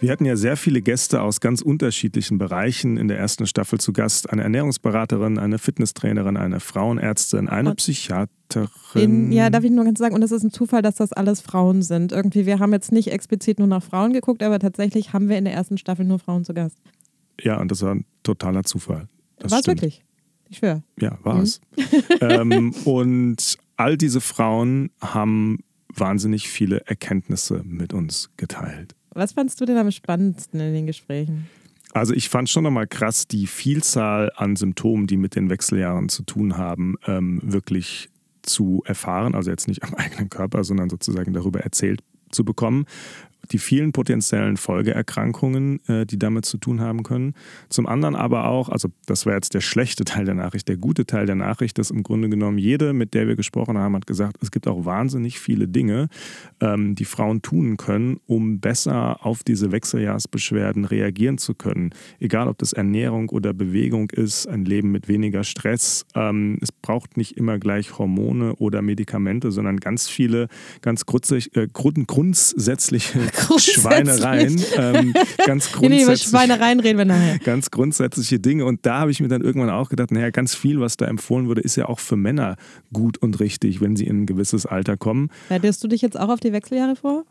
Wir 0.00 0.10
hatten 0.10 0.24
ja 0.24 0.34
sehr 0.34 0.56
viele 0.56 0.80
Gäste 0.80 1.20
aus 1.20 1.40
ganz 1.40 1.60
unterschiedlichen 1.60 2.38
Bereichen 2.38 2.96
in 2.96 3.08
der 3.08 3.18
ersten 3.18 3.46
Staffel 3.46 3.78
zu 3.78 3.92
Gast. 3.92 4.30
Eine 4.30 4.42
Ernährungsberaterin, 4.42 5.38
eine 5.38 5.58
Fitnesstrainerin, 5.58 6.38
eine 6.38 6.58
Frauenärztin, 6.58 7.50
eine 7.50 7.74
Psychiaterin. 7.74 9.30
Ja, 9.30 9.50
darf 9.50 9.62
ich 9.62 9.70
nur 9.70 9.84
ganz 9.84 9.98
sagen, 9.98 10.14
und 10.14 10.22
es 10.22 10.32
ist 10.32 10.42
ein 10.42 10.52
Zufall, 10.52 10.80
dass 10.80 10.94
das 10.94 11.12
alles 11.12 11.42
Frauen 11.42 11.82
sind. 11.82 12.12
Irgendwie, 12.12 12.46
wir 12.46 12.60
haben 12.60 12.72
jetzt 12.72 12.92
nicht 12.92 13.12
explizit 13.12 13.58
nur 13.58 13.68
nach 13.68 13.82
Frauen 13.82 14.14
geguckt, 14.14 14.42
aber 14.42 14.58
tatsächlich 14.58 15.12
haben 15.12 15.28
wir 15.28 15.36
in 15.36 15.44
der 15.44 15.52
ersten 15.52 15.76
Staffel 15.76 16.06
nur 16.06 16.18
Frauen 16.18 16.46
zu 16.46 16.54
Gast. 16.54 16.78
Ja, 17.38 17.60
und 17.60 17.70
das 17.70 17.82
war 17.82 17.94
ein 17.94 18.06
totaler 18.22 18.64
Zufall. 18.64 19.06
War 19.42 19.60
es 19.60 19.66
wirklich? 19.66 20.02
Ich 20.48 20.58
schwöre. 20.58 20.82
Ja, 20.98 21.18
war 21.22 21.34
mhm. 21.34 21.42
es. 21.42 21.60
ähm, 22.22 22.74
und 22.86 23.58
all 23.76 23.98
diese 23.98 24.22
Frauen 24.22 24.90
haben 25.02 25.58
wahnsinnig 25.94 26.48
viele 26.48 26.86
Erkenntnisse 26.86 27.62
mit 27.64 27.92
uns 27.92 28.30
geteilt. 28.38 28.94
Was 29.12 29.32
fandst 29.32 29.60
du 29.60 29.64
denn 29.64 29.76
am 29.76 29.90
spannendsten 29.90 30.60
in 30.60 30.72
den 30.72 30.86
Gesprächen? 30.86 31.48
Also 31.92 32.14
ich 32.14 32.28
fand 32.28 32.48
schon 32.48 32.64
nochmal 32.64 32.86
krass, 32.86 33.26
die 33.26 33.46
Vielzahl 33.46 34.30
an 34.36 34.56
Symptomen, 34.56 35.06
die 35.06 35.16
mit 35.16 35.34
den 35.34 35.50
Wechseljahren 35.50 36.08
zu 36.08 36.22
tun 36.22 36.56
haben, 36.56 36.96
ähm, 37.06 37.40
wirklich 37.42 38.10
zu 38.42 38.82
erfahren. 38.86 39.34
Also 39.34 39.50
jetzt 39.50 39.68
nicht 39.68 39.82
am 39.82 39.94
eigenen 39.96 40.30
Körper, 40.30 40.64
sondern 40.64 40.88
sozusagen 40.88 41.32
darüber 41.32 41.60
erzählt 41.60 42.00
zu 42.30 42.44
bekommen. 42.44 42.86
Die 43.50 43.58
vielen 43.58 43.92
potenziellen 43.92 44.56
Folgeerkrankungen, 44.56 45.80
äh, 45.88 46.06
die 46.06 46.18
damit 46.18 46.44
zu 46.44 46.58
tun 46.58 46.80
haben 46.80 47.02
können. 47.02 47.34
Zum 47.68 47.86
anderen 47.86 48.14
aber 48.14 48.46
auch, 48.46 48.68
also 48.68 48.88
das 49.06 49.26
war 49.26 49.34
jetzt 49.34 49.54
der 49.54 49.60
schlechte 49.60 50.04
Teil 50.04 50.24
der 50.24 50.34
Nachricht, 50.34 50.68
der 50.68 50.76
gute 50.76 51.06
Teil 51.06 51.26
der 51.26 51.34
Nachricht, 51.34 51.78
dass 51.78 51.90
im 51.90 52.02
Grunde 52.02 52.28
genommen 52.28 52.58
jede, 52.58 52.92
mit 52.92 53.14
der 53.14 53.26
wir 53.26 53.36
gesprochen 53.36 53.78
haben, 53.78 53.96
hat 53.96 54.06
gesagt, 54.06 54.36
es 54.42 54.50
gibt 54.50 54.68
auch 54.68 54.84
wahnsinnig 54.84 55.40
viele 55.40 55.68
Dinge, 55.68 56.08
ähm, 56.60 56.94
die 56.94 57.04
Frauen 57.04 57.42
tun 57.42 57.76
können, 57.76 58.20
um 58.26 58.60
besser 58.60 59.24
auf 59.24 59.42
diese 59.42 59.72
Wechseljahrsbeschwerden 59.72 60.84
reagieren 60.84 61.38
zu 61.38 61.54
können. 61.54 61.90
Egal, 62.18 62.48
ob 62.48 62.58
das 62.58 62.72
Ernährung 62.72 63.30
oder 63.30 63.52
Bewegung 63.52 64.10
ist, 64.10 64.46
ein 64.46 64.64
Leben 64.64 64.90
mit 64.90 65.08
weniger 65.08 65.44
Stress. 65.44 66.06
Ähm, 66.14 66.58
es 66.60 66.72
braucht 66.72 67.16
nicht 67.16 67.36
immer 67.36 67.58
gleich 67.58 67.98
Hormone 67.98 68.54
oder 68.56 68.82
Medikamente, 68.82 69.50
sondern 69.50 69.78
ganz 69.78 70.08
viele, 70.08 70.48
ganz 70.82 71.04
äh, 71.52 71.68
grundsätzliche 71.68 73.20
Schweinereien. 73.58 74.62
Ähm, 74.76 75.14
ganz 75.44 75.72
grundsätzlich, 75.72 75.90
nee, 75.90 76.02
über 76.04 76.16
Schweinereien 76.16 76.80
reden 76.80 76.98
wir 76.98 77.04
nachher. 77.04 77.38
Ganz 77.38 77.70
grundsätzliche 77.70 78.38
Dinge. 78.38 78.64
Und 78.64 78.86
da 78.86 79.00
habe 79.00 79.10
ich 79.10 79.20
mir 79.20 79.28
dann 79.28 79.42
irgendwann 79.42 79.70
auch 79.70 79.88
gedacht, 79.88 80.10
naja, 80.10 80.30
ganz 80.30 80.54
viel, 80.54 80.80
was 80.80 80.96
da 80.96 81.06
empfohlen 81.06 81.48
wurde, 81.48 81.60
ist 81.60 81.76
ja 81.76 81.88
auch 81.88 82.00
für 82.00 82.16
Männer 82.16 82.56
gut 82.92 83.18
und 83.18 83.40
richtig, 83.40 83.80
wenn 83.80 83.96
sie 83.96 84.06
in 84.06 84.22
ein 84.22 84.26
gewisses 84.26 84.66
Alter 84.66 84.96
kommen. 84.96 85.30
Bereitest 85.48 85.82
du 85.84 85.88
dich 85.88 86.02
jetzt 86.02 86.18
auch 86.18 86.28
auf 86.28 86.40
die 86.40 86.52
Wechseljahre 86.52 86.96
vor? 86.96 87.24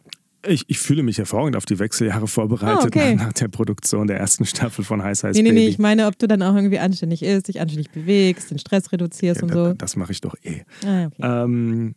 Ich, 0.48 0.64
ich, 0.68 0.80
fühle 0.80 1.04
mich 1.04 1.18
hervorragend 1.18 1.58
auf 1.58 1.66
die 1.66 1.80
Wechseljahre 1.80 2.28
vorbereitet 2.28 2.96
ah, 2.96 3.00
okay. 3.00 3.16
nach 3.18 3.34
der 3.34 3.50
Produktion 3.50 4.08
der 4.08 4.18
ersten 4.20 4.46
Staffel 4.46 4.86
von 4.86 5.04
Heiß 5.04 5.26
Heiß 5.26 5.36
nee, 5.36 5.42
nee, 5.42 5.50
Baby. 5.50 5.62
Nee, 5.62 5.68
ich 5.68 5.80
meine, 5.80 6.08
ob 6.08 6.18
du 6.18 6.28
dann 6.28 6.42
auch 6.42 6.56
irgendwie 6.56 6.80
anständig 6.80 7.24
isst, 7.24 7.50
dich 7.50 7.60
anständig 7.60 7.92
bewegst, 7.92 8.50
den 8.50 8.58
Stress 8.58 8.92
reduzierst 8.94 9.42
ja, 9.42 9.48
und 9.48 9.54
so. 9.54 9.74
Das 9.74 9.98
mache 9.98 10.14
ich 10.14 10.22
doch 10.22 10.36
eh. 10.44 10.62
Ah, 10.86 11.08
okay. 11.08 11.22
ähm, 11.22 11.94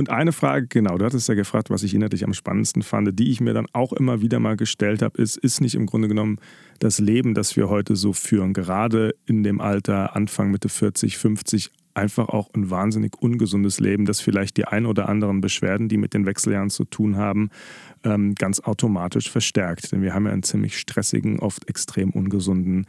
und 0.00 0.10
eine 0.10 0.32
Frage, 0.32 0.66
genau, 0.66 0.98
du 0.98 1.04
hattest 1.04 1.28
ja 1.28 1.34
gefragt, 1.34 1.70
was 1.70 1.82
ich 1.84 1.94
inhaltlich 1.94 2.24
am 2.24 2.34
spannendsten 2.34 2.82
fand, 2.82 3.18
die 3.18 3.30
ich 3.30 3.40
mir 3.40 3.54
dann 3.54 3.66
auch 3.72 3.92
immer 3.92 4.20
wieder 4.20 4.40
mal 4.40 4.56
gestellt 4.56 5.02
habe, 5.02 5.20
ist, 5.20 5.36
ist 5.36 5.60
nicht 5.60 5.74
im 5.76 5.86
Grunde 5.86 6.08
genommen 6.08 6.38
das 6.80 6.98
Leben, 6.98 7.34
das 7.34 7.56
wir 7.56 7.68
heute 7.68 7.94
so 7.94 8.12
führen, 8.12 8.52
gerade 8.52 9.14
in 9.26 9.42
dem 9.42 9.60
Alter 9.60 10.16
Anfang, 10.16 10.50
Mitte 10.50 10.68
40, 10.68 11.18
50, 11.18 11.70
einfach 11.94 12.28
auch 12.28 12.48
ein 12.54 12.70
wahnsinnig 12.70 13.20
ungesundes 13.20 13.80
Leben, 13.80 14.06
das 14.06 14.20
vielleicht 14.20 14.56
die 14.56 14.64
ein 14.64 14.86
oder 14.86 15.08
anderen 15.08 15.40
Beschwerden, 15.40 15.88
die 15.88 15.98
mit 15.98 16.14
den 16.14 16.26
Wechseljahren 16.26 16.70
zu 16.70 16.84
tun 16.84 17.16
haben, 17.16 17.50
ähm, 18.04 18.34
ganz 18.34 18.60
automatisch 18.60 19.30
verstärkt. 19.30 19.92
Denn 19.92 20.02
wir 20.02 20.14
haben 20.14 20.26
ja 20.26 20.32
einen 20.32 20.42
ziemlich 20.42 20.78
stressigen, 20.78 21.40
oft 21.40 21.68
extrem 21.68 22.10
ungesunden 22.10 22.86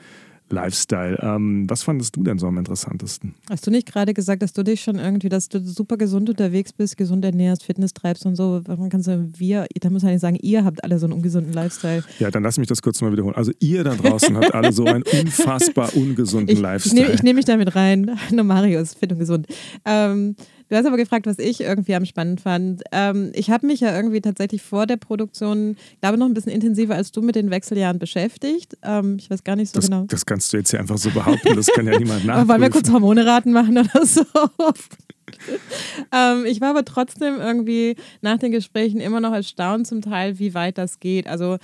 Lifestyle. 0.51 1.17
Ähm, 1.21 1.69
was 1.69 1.83
fandest 1.83 2.15
du 2.15 2.23
denn 2.23 2.37
so 2.39 2.47
am 2.47 2.57
interessantesten? 2.57 3.35
Hast 3.49 3.65
du 3.65 3.71
nicht 3.71 3.87
gerade 3.87 4.13
gesagt, 4.13 4.41
dass 4.41 4.53
du 4.53 4.63
dich 4.63 4.81
schon 4.81 4.97
irgendwie, 4.97 5.29
dass 5.29 5.49
du 5.49 5.59
super 5.61 5.97
gesund 5.97 6.29
unterwegs 6.29 6.73
bist, 6.73 6.97
gesund 6.97 7.23
ernährst, 7.25 7.63
Fitness 7.63 7.93
treibst 7.93 8.25
und 8.25 8.35
so? 8.35 8.61
Warum 8.65 8.89
kannst 8.89 9.07
du, 9.07 9.29
wir, 9.37 9.67
da 9.79 9.89
muss 9.89 10.03
man 10.03 10.11
nicht 10.11 10.21
sagen, 10.21 10.37
ihr 10.41 10.63
habt 10.63 10.83
alle 10.83 10.99
so 10.99 11.05
einen 11.05 11.13
ungesunden 11.13 11.53
Lifestyle. 11.53 12.03
Ja, 12.19 12.31
dann 12.31 12.43
lass 12.43 12.57
mich 12.57 12.67
das 12.67 12.81
kurz 12.81 13.01
mal 13.01 13.11
wiederholen. 13.11 13.35
Also 13.35 13.51
ihr 13.59 13.83
da 13.83 13.95
draußen 13.95 14.35
habt 14.35 14.53
alle 14.53 14.71
so 14.71 14.85
einen 14.85 15.03
unfassbar 15.21 15.95
ungesunden 15.95 16.55
ich, 16.55 16.61
Lifestyle. 16.61 17.13
Ich 17.13 17.23
nehme 17.23 17.23
nehm 17.23 17.35
mich 17.37 17.45
damit 17.45 17.75
rein. 17.75 18.11
Nur 18.31 18.43
Mario 18.43 18.79
ist 18.79 18.97
fit 18.97 19.11
und 19.11 19.19
gesund. 19.19 19.47
Ähm, 19.85 20.35
Du 20.71 20.77
hast 20.77 20.85
aber 20.85 20.95
gefragt, 20.95 21.25
was 21.25 21.37
ich 21.37 21.59
irgendwie 21.59 21.95
am 21.95 22.05
spannend 22.05 22.39
fand. 22.39 22.81
Ähm, 22.93 23.33
ich 23.35 23.49
habe 23.49 23.67
mich 23.67 23.81
ja 23.81 23.93
irgendwie 23.93 24.21
tatsächlich 24.21 24.61
vor 24.61 24.87
der 24.87 24.95
Produktion, 24.95 25.75
glaube 25.99 26.17
noch 26.17 26.27
ein 26.27 26.33
bisschen 26.33 26.53
intensiver 26.53 26.95
als 26.95 27.11
du 27.11 27.21
mit 27.21 27.35
den 27.35 27.51
Wechseljahren 27.51 27.99
beschäftigt. 27.99 28.77
Ähm, 28.81 29.17
ich 29.19 29.29
weiß 29.29 29.43
gar 29.43 29.57
nicht 29.57 29.73
so 29.73 29.79
das, 29.81 29.89
genau. 29.89 30.05
Das 30.07 30.25
kannst 30.25 30.53
du 30.53 30.57
jetzt 30.57 30.71
ja 30.71 30.79
einfach 30.79 30.97
so 30.97 31.09
behaupten, 31.09 31.57
das 31.57 31.67
kann 31.67 31.87
ja 31.87 31.99
niemand 31.99 32.23
nachprüfen. 32.25 32.47
Wollen 32.47 32.61
wir 32.61 32.69
kurz 32.69 32.89
Hormoneraten 32.89 33.51
machen 33.51 33.77
oder 33.79 34.05
so? 34.05 34.23
ähm, 36.13 36.45
ich 36.45 36.61
war 36.61 36.69
aber 36.69 36.85
trotzdem 36.85 37.41
irgendwie 37.41 37.97
nach 38.21 38.37
den 38.37 38.53
Gesprächen 38.53 39.01
immer 39.01 39.19
noch 39.19 39.33
erstaunt 39.33 39.87
zum 39.87 40.01
Teil, 40.01 40.39
wie 40.39 40.53
weit 40.53 40.77
das 40.77 41.01
geht. 41.01 41.27
Also 41.27 41.57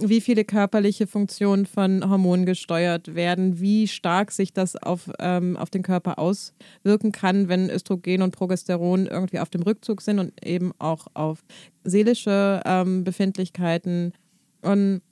wie 0.00 0.20
viele 0.20 0.44
körperliche 0.44 1.06
Funktionen 1.06 1.66
von 1.66 2.08
Hormonen 2.08 2.46
gesteuert 2.46 3.14
werden, 3.14 3.60
wie 3.60 3.88
stark 3.88 4.30
sich 4.32 4.52
das 4.52 4.76
auf, 4.76 5.10
ähm, 5.18 5.56
auf 5.56 5.70
den 5.70 5.82
Körper 5.82 6.18
auswirken 6.18 7.12
kann, 7.12 7.48
wenn 7.48 7.70
Östrogen 7.70 8.22
und 8.22 8.34
Progesteron 8.34 9.06
irgendwie 9.06 9.38
auf 9.38 9.50
dem 9.50 9.62
Rückzug 9.62 10.02
sind 10.02 10.18
und 10.18 10.32
eben 10.44 10.72
auch 10.78 11.06
auf 11.14 11.44
seelische 11.84 12.62
ähm, 12.64 13.04
Befindlichkeiten. 13.04 14.12
Und 14.62 15.02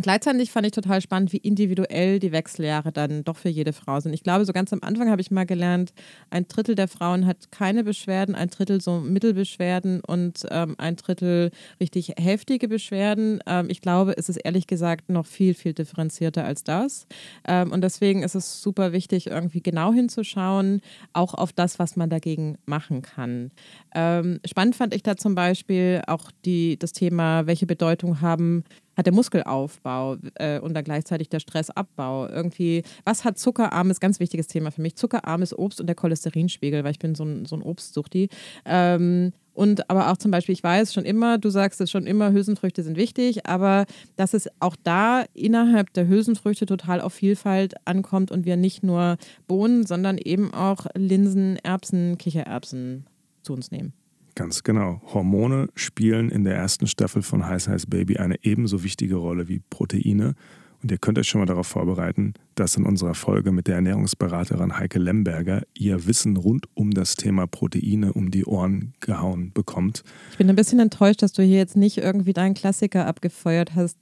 Gleichzeitig 0.00 0.52
fand 0.52 0.64
ich 0.64 0.72
total 0.72 1.00
spannend, 1.00 1.32
wie 1.32 1.38
individuell 1.38 2.20
die 2.20 2.30
Wechseljahre 2.30 2.92
dann 2.92 3.24
doch 3.24 3.36
für 3.36 3.48
jede 3.48 3.72
Frau 3.72 3.98
sind. 3.98 4.12
Ich 4.12 4.22
glaube, 4.22 4.44
so 4.44 4.52
ganz 4.52 4.72
am 4.72 4.78
Anfang 4.82 5.10
habe 5.10 5.20
ich 5.20 5.32
mal 5.32 5.44
gelernt, 5.44 5.92
ein 6.30 6.46
Drittel 6.46 6.76
der 6.76 6.86
Frauen 6.86 7.26
hat 7.26 7.50
keine 7.50 7.82
Beschwerden, 7.82 8.36
ein 8.36 8.48
Drittel 8.48 8.80
so 8.80 9.00
Mittelbeschwerden 9.00 10.00
und 10.06 10.46
ähm, 10.50 10.76
ein 10.78 10.94
Drittel 10.94 11.50
richtig 11.80 12.14
heftige 12.16 12.68
Beschwerden. 12.68 13.40
Ähm, 13.46 13.70
ich 13.70 13.80
glaube, 13.80 14.16
es 14.16 14.28
ist 14.28 14.36
ehrlich 14.36 14.68
gesagt 14.68 15.08
noch 15.08 15.26
viel, 15.26 15.54
viel 15.54 15.72
differenzierter 15.72 16.44
als 16.44 16.62
das. 16.62 17.06
Ähm, 17.46 17.72
und 17.72 17.82
deswegen 17.82 18.22
ist 18.22 18.36
es 18.36 18.62
super 18.62 18.92
wichtig, 18.92 19.26
irgendwie 19.26 19.62
genau 19.62 19.92
hinzuschauen, 19.92 20.80
auch 21.12 21.34
auf 21.34 21.52
das, 21.52 21.80
was 21.80 21.96
man 21.96 22.08
dagegen 22.08 22.56
machen 22.66 23.02
kann. 23.02 23.50
Ähm, 23.96 24.38
spannend 24.46 24.76
fand 24.76 24.94
ich 24.94 25.02
da 25.02 25.16
zum 25.16 25.34
Beispiel 25.34 26.02
auch 26.06 26.30
die, 26.44 26.78
das 26.78 26.92
Thema, 26.92 27.46
welche 27.46 27.66
Bedeutung 27.66 28.20
haben 28.20 28.62
hat 28.98 29.06
der 29.06 29.14
Muskelaufbau 29.14 30.16
äh, 30.34 30.58
und 30.58 30.74
dann 30.74 30.82
gleichzeitig 30.82 31.28
der 31.28 31.38
Stressabbau. 31.38 32.28
Irgendwie, 32.28 32.82
was 33.04 33.24
hat 33.24 33.38
zuckerarmes, 33.38 34.00
ganz 34.00 34.18
wichtiges 34.18 34.48
Thema 34.48 34.72
für 34.72 34.82
mich, 34.82 34.96
zuckerarmes 34.96 35.56
Obst 35.56 35.80
und 35.80 35.86
der 35.86 35.94
Cholesterinspiegel, 35.94 36.82
weil 36.82 36.90
ich 36.90 36.98
bin 36.98 37.14
so 37.14 37.22
ein, 37.24 37.44
so 37.44 37.54
ein 37.54 37.62
Obstsuchti. 37.62 38.28
Ähm, 38.64 39.32
und 39.54 39.88
aber 39.88 40.10
auch 40.10 40.16
zum 40.16 40.32
Beispiel, 40.32 40.52
ich 40.52 40.64
weiß 40.64 40.92
schon 40.92 41.04
immer, 41.04 41.38
du 41.38 41.48
sagst 41.48 41.80
es 41.80 41.92
schon 41.92 42.06
immer, 42.06 42.32
Hülsenfrüchte 42.32 42.82
sind 42.82 42.96
wichtig, 42.96 43.46
aber 43.46 43.86
dass 44.16 44.34
es 44.34 44.48
auch 44.58 44.74
da 44.82 45.24
innerhalb 45.32 45.92
der 45.92 46.08
Hülsenfrüchte 46.08 46.66
total 46.66 47.00
auf 47.00 47.14
Vielfalt 47.14 47.74
ankommt 47.86 48.32
und 48.32 48.44
wir 48.44 48.56
nicht 48.56 48.82
nur 48.82 49.16
Bohnen, 49.46 49.86
sondern 49.86 50.18
eben 50.18 50.52
auch 50.52 50.86
Linsen, 50.94 51.56
Erbsen, 51.62 52.18
Kichererbsen 52.18 53.06
zu 53.42 53.52
uns 53.52 53.70
nehmen. 53.70 53.92
Ganz 54.38 54.62
genau. 54.62 55.02
Hormone 55.12 55.68
spielen 55.74 56.30
in 56.30 56.44
der 56.44 56.54
ersten 56.54 56.86
Staffel 56.86 57.22
von 57.22 57.44
Heiß 57.44 57.66
Heiß 57.66 57.86
Baby 57.86 58.18
eine 58.18 58.36
ebenso 58.44 58.84
wichtige 58.84 59.16
Rolle 59.16 59.48
wie 59.48 59.58
Proteine. 59.68 60.36
Und 60.80 60.92
ihr 60.92 60.98
könnt 60.98 61.18
euch 61.18 61.26
schon 61.26 61.40
mal 61.40 61.46
darauf 61.46 61.66
vorbereiten, 61.66 62.34
dass 62.54 62.76
in 62.76 62.86
unserer 62.86 63.16
Folge 63.16 63.50
mit 63.50 63.66
der 63.66 63.74
Ernährungsberaterin 63.74 64.78
Heike 64.78 65.00
Lemberger 65.00 65.62
ihr 65.74 66.06
Wissen 66.06 66.36
rund 66.36 66.66
um 66.74 66.92
das 66.92 67.16
Thema 67.16 67.48
Proteine 67.48 68.12
um 68.12 68.30
die 68.30 68.44
Ohren 68.44 68.94
gehauen 69.00 69.50
bekommt. 69.52 70.04
Ich 70.30 70.38
bin 70.38 70.48
ein 70.48 70.54
bisschen 70.54 70.78
enttäuscht, 70.78 71.20
dass 71.20 71.32
du 71.32 71.42
hier 71.42 71.58
jetzt 71.58 71.76
nicht 71.76 71.98
irgendwie 71.98 72.32
deinen 72.32 72.54
Klassiker 72.54 73.08
abgefeuert 73.08 73.74
hast. 73.74 73.98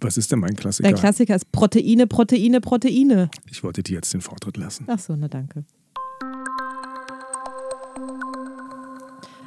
Was 0.00 0.16
ist 0.16 0.32
denn 0.32 0.38
mein 0.38 0.56
Klassiker? 0.56 0.88
Dein 0.88 0.98
Klassiker 0.98 1.36
ist 1.36 1.52
Proteine, 1.52 2.06
Proteine, 2.06 2.62
Proteine. 2.62 3.28
Ich 3.50 3.62
wollte 3.62 3.82
dir 3.82 3.96
jetzt 3.96 4.14
den 4.14 4.22
Vortritt 4.22 4.56
lassen. 4.56 4.86
Ach 4.88 4.98
so, 4.98 5.14
na 5.14 5.28
danke. 5.28 5.66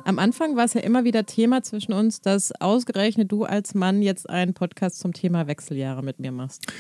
Am 0.06 0.20
Anfang 0.20 0.56
war 0.56 0.66
es 0.66 0.76
ja 0.76 0.82
immer 0.82 1.04
wieder 1.04 1.26
Thema 1.26 1.64
zwischen 1.64 1.92
uns, 1.92 2.22
dass 2.22 2.52
ausgerechnet 2.62 3.32
du 3.32 3.44
als 3.44 3.74
Mann 3.74 4.04
jetzt 4.04 4.30
einen 4.30 4.54
Podcast 4.54 5.00
zum 5.00 5.14
Thema 5.14 5.48
Wechseljahre 5.48 6.04
mit 6.04 6.20
mir 6.20 6.32
machst. 6.32 6.72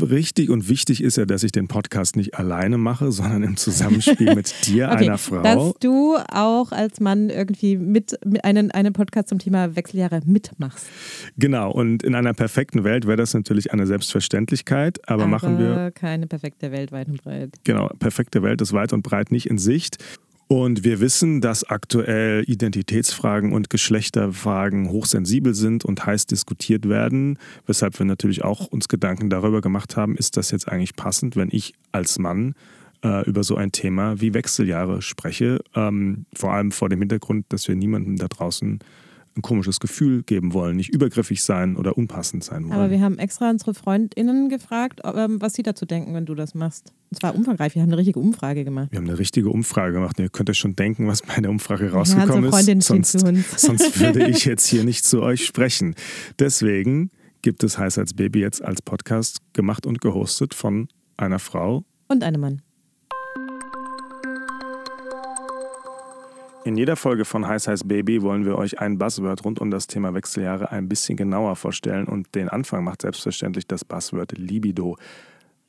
Richtig 0.00 0.50
und 0.50 0.68
wichtig 0.68 1.04
ist 1.04 1.18
ja, 1.18 1.24
dass 1.24 1.44
ich 1.44 1.52
den 1.52 1.68
Podcast 1.68 2.16
nicht 2.16 2.34
alleine 2.36 2.78
mache, 2.78 3.12
sondern 3.12 3.44
im 3.44 3.56
Zusammenspiel 3.56 4.34
mit 4.34 4.52
dir, 4.66 4.88
okay, 4.88 5.04
einer 5.04 5.18
Frau. 5.18 5.42
Dass 5.42 5.74
du 5.78 6.16
auch 6.16 6.72
als 6.72 6.98
Mann 6.98 7.30
irgendwie 7.30 7.76
mit, 7.76 8.18
mit 8.24 8.44
einen, 8.44 8.72
einen 8.72 8.92
Podcast 8.92 9.28
zum 9.28 9.38
Thema 9.38 9.76
Wechseljahre 9.76 10.22
mitmachst. 10.24 10.84
Genau, 11.38 11.70
und 11.70 12.02
in 12.02 12.16
einer 12.16 12.34
perfekten 12.34 12.82
Welt 12.82 13.06
wäre 13.06 13.18
das 13.18 13.34
natürlich 13.34 13.72
eine 13.72 13.86
Selbstverständlichkeit, 13.86 14.98
aber, 15.08 15.22
aber 15.22 15.30
machen 15.30 15.58
wir. 15.60 15.92
Keine 15.92 16.26
perfekte 16.26 16.72
Welt 16.72 16.90
weit 16.90 17.06
und 17.06 17.22
breit. 17.22 17.50
Genau, 17.62 17.86
perfekte 18.00 18.42
Welt 18.42 18.60
ist 18.60 18.72
weit 18.72 18.92
und 18.92 19.02
breit 19.02 19.30
nicht 19.30 19.46
in 19.46 19.58
Sicht. 19.58 19.98
Und 20.52 20.84
wir 20.84 21.00
wissen, 21.00 21.40
dass 21.40 21.64
aktuell 21.64 22.44
Identitätsfragen 22.46 23.54
und 23.54 23.70
Geschlechterfragen 23.70 24.90
hochsensibel 24.90 25.54
sind 25.54 25.82
und 25.82 26.04
heiß 26.04 26.26
diskutiert 26.26 26.90
werden, 26.90 27.38
weshalb 27.66 27.98
wir 27.98 28.04
natürlich 28.04 28.44
auch 28.44 28.66
uns 28.66 28.86
Gedanken 28.86 29.30
darüber 29.30 29.62
gemacht 29.62 29.96
haben, 29.96 30.14
ist 30.14 30.36
das 30.36 30.50
jetzt 30.50 30.68
eigentlich 30.68 30.94
passend, 30.94 31.36
wenn 31.36 31.48
ich 31.50 31.72
als 31.90 32.18
Mann 32.18 32.54
äh, 33.02 33.26
über 33.26 33.44
so 33.44 33.56
ein 33.56 33.72
Thema 33.72 34.20
wie 34.20 34.34
Wechseljahre 34.34 35.00
spreche, 35.00 35.58
ähm, 35.74 36.26
vor 36.34 36.52
allem 36.52 36.70
vor 36.70 36.90
dem 36.90 36.98
Hintergrund, 36.98 37.46
dass 37.48 37.66
wir 37.66 37.74
niemandem 37.74 38.18
da 38.18 38.28
draußen 38.28 38.80
ein 39.36 39.42
komisches 39.42 39.80
Gefühl 39.80 40.22
geben 40.22 40.52
wollen, 40.52 40.76
nicht 40.76 40.90
übergriffig 40.90 41.42
sein 41.42 41.76
oder 41.76 41.96
unpassend 41.96 42.44
sein 42.44 42.64
wollen. 42.64 42.72
Aber 42.72 42.90
wir 42.90 43.00
haben 43.00 43.18
extra 43.18 43.50
unsere 43.50 43.74
FreundInnen 43.74 44.48
gefragt, 44.48 45.00
ähm, 45.04 45.40
was 45.40 45.54
sie 45.54 45.62
dazu 45.62 45.86
denken, 45.86 46.14
wenn 46.14 46.26
du 46.26 46.34
das 46.34 46.54
machst. 46.54 46.92
Und 47.10 47.18
zwar 47.20 47.34
umfangreich. 47.34 47.74
Wir 47.74 47.82
haben 47.82 47.88
eine 47.88 47.98
richtige 47.98 48.18
Umfrage 48.18 48.64
gemacht. 48.64 48.88
Wir 48.90 48.98
haben 48.98 49.08
eine 49.08 49.18
richtige 49.18 49.50
Umfrage 49.50 49.94
gemacht. 49.94 50.18
Ihr 50.18 50.28
könnt 50.28 50.50
euch 50.50 50.58
schon 50.58 50.76
denken, 50.76 51.06
was 51.06 51.22
bei 51.22 51.40
der 51.40 51.50
Umfrage 51.50 51.90
rausgekommen 51.92 52.44
ist. 52.44 52.86
Sonst, 52.86 53.12
sonst 53.56 54.00
würde 54.00 54.28
ich 54.28 54.44
jetzt 54.44 54.66
hier 54.66 54.84
nicht 54.84 55.04
zu 55.04 55.22
euch 55.22 55.46
sprechen. 55.46 55.94
Deswegen 56.38 57.10
gibt 57.42 57.64
es 57.64 57.78
Heiß 57.78 57.98
als 57.98 58.14
Baby 58.14 58.40
jetzt 58.40 58.62
als 58.62 58.82
Podcast 58.82 59.38
gemacht 59.52 59.86
und 59.86 60.00
gehostet 60.00 60.54
von 60.54 60.88
einer 61.16 61.38
Frau 61.38 61.84
und 62.08 62.22
einem 62.22 62.40
Mann. 62.40 62.62
In 66.64 66.76
jeder 66.76 66.94
Folge 66.94 67.24
von 67.24 67.48
Heiß 67.48 67.66
Heiß 67.66 67.88
Baby 67.88 68.22
wollen 68.22 68.44
wir 68.44 68.56
euch 68.56 68.78
ein 68.78 68.96
Buzzword 68.96 69.44
rund 69.44 69.60
um 69.60 69.72
das 69.72 69.88
Thema 69.88 70.14
Wechseljahre 70.14 70.70
ein 70.70 70.88
bisschen 70.88 71.16
genauer 71.16 71.56
vorstellen 71.56 72.06
und 72.06 72.36
den 72.36 72.48
Anfang 72.48 72.84
macht 72.84 73.02
selbstverständlich 73.02 73.66
das 73.66 73.84
Buzzword 73.84 74.38
Libido. 74.38 74.96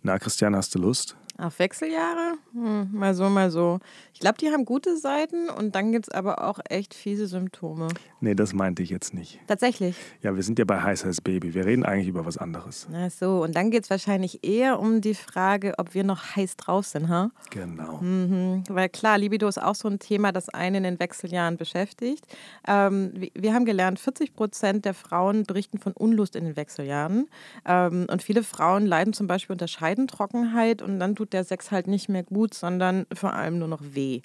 Na, 0.03 0.19
Christian, 0.19 0.55
hast 0.55 0.75
du 0.75 0.79
Lust? 0.79 1.17
Auf 1.37 1.57
Wechseljahre? 1.57 2.35
Hm, 2.53 2.89
mal 2.91 3.15
so, 3.15 3.27
mal 3.27 3.49
so. 3.49 3.79
Ich 4.13 4.19
glaube, 4.19 4.37
die 4.37 4.51
haben 4.51 4.65
gute 4.65 4.97
Seiten 4.97 5.49
und 5.49 5.73
dann 5.73 5.91
gibt 5.91 6.07
es 6.07 6.13
aber 6.13 6.47
auch 6.47 6.59
echt 6.69 6.93
fiese 6.93 7.25
Symptome. 7.25 7.87
Nee, 8.21 8.35
das 8.35 8.53
meinte 8.53 8.83
ich 8.83 8.91
jetzt 8.91 9.15
nicht. 9.15 9.39
Tatsächlich? 9.47 9.95
Ja, 10.21 10.35
wir 10.35 10.43
sind 10.43 10.59
ja 10.59 10.65
bei 10.65 10.81
Heiß 10.81 11.05
Heiß 11.05 11.21
Baby. 11.21 11.55
Wir 11.55 11.65
reden 11.65 11.83
eigentlich 11.85 12.07
über 12.07 12.25
was 12.25 12.37
anderes. 12.37 12.87
Ach 12.93 13.09
so, 13.09 13.43
und 13.43 13.55
dann 13.55 13.71
geht 13.71 13.83
es 13.83 13.89
wahrscheinlich 13.89 14.43
eher 14.43 14.79
um 14.79 15.01
die 15.01 15.15
Frage, 15.15 15.73
ob 15.79 15.95
wir 15.95 16.03
noch 16.03 16.35
heiß 16.35 16.55
drauf 16.55 16.85
sind, 16.85 17.09
ha? 17.09 17.31
Genau. 17.49 17.97
Mhm. 17.97 18.63
Weil 18.69 18.89
klar, 18.89 19.17
Libido 19.17 19.47
ist 19.47 19.61
auch 19.61 19.75
so 19.75 19.87
ein 19.87 19.97
Thema, 19.97 20.31
das 20.31 20.49
einen 20.49 20.75
in 20.75 20.83
den 20.83 20.99
Wechseljahren 20.99 21.57
beschäftigt. 21.57 22.25
Ähm, 22.67 23.11
wir 23.33 23.53
haben 23.55 23.65
gelernt, 23.65 23.99
40 23.99 24.35
Prozent 24.35 24.85
der 24.85 24.93
Frauen 24.93 25.43
berichten 25.43 25.79
von 25.79 25.93
Unlust 25.93 26.35
in 26.35 26.45
den 26.45 26.55
Wechseljahren. 26.55 27.27
Ähm, 27.65 28.05
und 28.09 28.21
viele 28.21 28.43
Frauen 28.43 28.85
leiden 28.85 29.13
zum 29.13 29.25
Beispiel 29.25 29.53
unter 29.55 29.67
Scheidentrockenheit 29.67 30.81
und 30.81 30.99
dann 30.99 31.15
tut 31.15 31.22
der 31.31 31.43
Sex 31.43 31.71
halt 31.71 31.87
nicht 31.87 32.09
mehr 32.09 32.23
gut, 32.23 32.53
sondern 32.53 33.05
vor 33.13 33.33
allem 33.33 33.59
nur 33.59 33.67
noch 33.67 33.81
weh. 33.81 34.21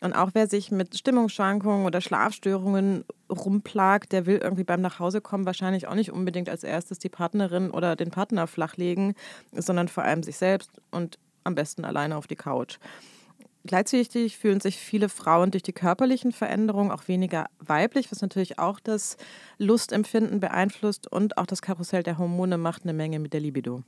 Und 0.00 0.12
auch 0.12 0.30
wer 0.34 0.46
sich 0.46 0.70
mit 0.70 0.96
Stimmungsschwankungen 0.96 1.86
oder 1.86 2.00
Schlafstörungen 2.00 3.04
rumplagt, 3.30 4.12
der 4.12 4.26
will 4.26 4.38
irgendwie 4.38 4.64
beim 4.64 4.80
Nachhausekommen 4.80 5.46
wahrscheinlich 5.46 5.88
auch 5.88 5.94
nicht 5.94 6.12
unbedingt 6.12 6.48
als 6.48 6.64
erstes 6.64 6.98
die 6.98 7.08
Partnerin 7.08 7.70
oder 7.70 7.96
den 7.96 8.10
Partner 8.10 8.46
flachlegen, 8.46 9.14
sondern 9.52 9.88
vor 9.88 10.04
allem 10.04 10.22
sich 10.22 10.36
selbst 10.36 10.70
und 10.90 11.18
am 11.44 11.54
besten 11.54 11.84
alleine 11.84 12.16
auf 12.16 12.26
die 12.26 12.36
Couch. 12.36 12.78
Gleichzeitig 13.66 14.38
fühlen 14.38 14.60
sich 14.60 14.76
viele 14.76 15.08
Frauen 15.08 15.50
durch 15.50 15.62
die 15.62 15.72
körperlichen 15.72 16.32
Veränderungen 16.32 16.90
auch 16.90 17.08
weniger 17.08 17.46
weiblich, 17.58 18.10
was 18.10 18.22
natürlich 18.22 18.58
auch 18.58 18.80
das 18.80 19.16
Lustempfinden 19.58 20.40
beeinflusst 20.40 21.10
und 21.10 21.38
auch 21.38 21.46
das 21.46 21.62
Karussell 21.62 22.02
der 22.02 22.18
Hormone 22.18 22.58
macht 22.58 22.84
eine 22.84 22.92
Menge 22.92 23.18
mit 23.18 23.32
der 23.32 23.40
Libido. 23.40 23.82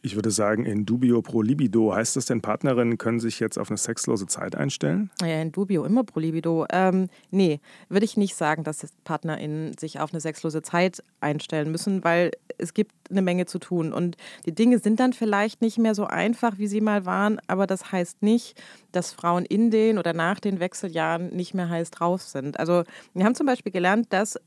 Ich 0.00 0.14
würde 0.14 0.30
sagen, 0.30 0.64
in 0.64 0.86
dubio 0.86 1.22
pro 1.22 1.42
libido. 1.42 1.94
Heißt 1.94 2.16
das 2.16 2.26
denn, 2.26 2.40
Partnerinnen 2.40 2.98
können 2.98 3.20
sich 3.20 3.40
jetzt 3.40 3.58
auf 3.58 3.70
eine 3.70 3.76
sexlose 3.76 4.26
Zeit 4.26 4.54
einstellen? 4.54 5.10
Ja, 5.20 5.40
in 5.42 5.52
dubio 5.52 5.84
immer 5.84 6.04
pro 6.04 6.20
libido. 6.20 6.66
Ähm, 6.70 7.08
nee, 7.30 7.60
würde 7.88 8.04
ich 8.04 8.16
nicht 8.16 8.34
sagen, 8.34 8.64
dass 8.64 8.86
PartnerInnen 9.04 9.76
sich 9.76 10.00
auf 10.00 10.12
eine 10.12 10.20
sexlose 10.20 10.62
Zeit 10.62 11.02
einstellen 11.20 11.70
müssen, 11.70 12.04
weil 12.04 12.30
es 12.58 12.74
gibt 12.74 12.92
eine 13.10 13.22
Menge 13.22 13.46
zu 13.46 13.58
tun. 13.58 13.92
Und 13.92 14.16
die 14.46 14.54
Dinge 14.54 14.78
sind 14.78 15.00
dann 15.00 15.12
vielleicht 15.12 15.62
nicht 15.62 15.78
mehr 15.78 15.94
so 15.94 16.06
einfach, 16.06 16.58
wie 16.58 16.68
sie 16.68 16.80
mal 16.80 17.04
waren, 17.06 17.40
aber 17.46 17.66
das 17.66 17.92
heißt 17.92 18.22
nicht, 18.22 18.60
dass 18.92 19.12
Frauen 19.18 19.44
in 19.44 19.70
den 19.70 19.98
oder 19.98 20.12
nach 20.12 20.40
den 20.40 20.60
Wechseljahren 20.60 21.34
nicht 21.34 21.54
mehr 21.54 21.68
heiß 21.68 21.90
drauf 21.90 22.22
sind. 22.22 22.58
Also 22.58 22.84
wir 23.14 23.24
haben 23.24 23.34
zum 23.34 23.46
Beispiel 23.46 23.72
gelernt, 23.72 24.12
dass 24.12 24.38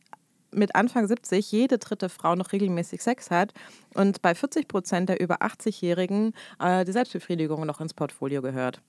mit 0.54 0.76
Anfang 0.76 1.08
70 1.08 1.52
jede 1.52 1.78
dritte 1.78 2.10
Frau 2.10 2.36
noch 2.36 2.52
regelmäßig 2.52 3.02
Sex 3.02 3.32
hat 3.32 3.54
und 3.94 4.22
bei 4.22 4.36
40 4.36 4.68
Prozent 4.68 5.10
der 5.10 5.20
über 5.22 5.42
80-Jährigen 5.42 6.34
äh, 6.60 6.86
die 6.86 6.92
Selbstbefriedigung 6.92 7.66
noch 7.66 7.82
ins 7.82 7.94
Portfolio 7.94 8.42
gehört. 8.42 8.82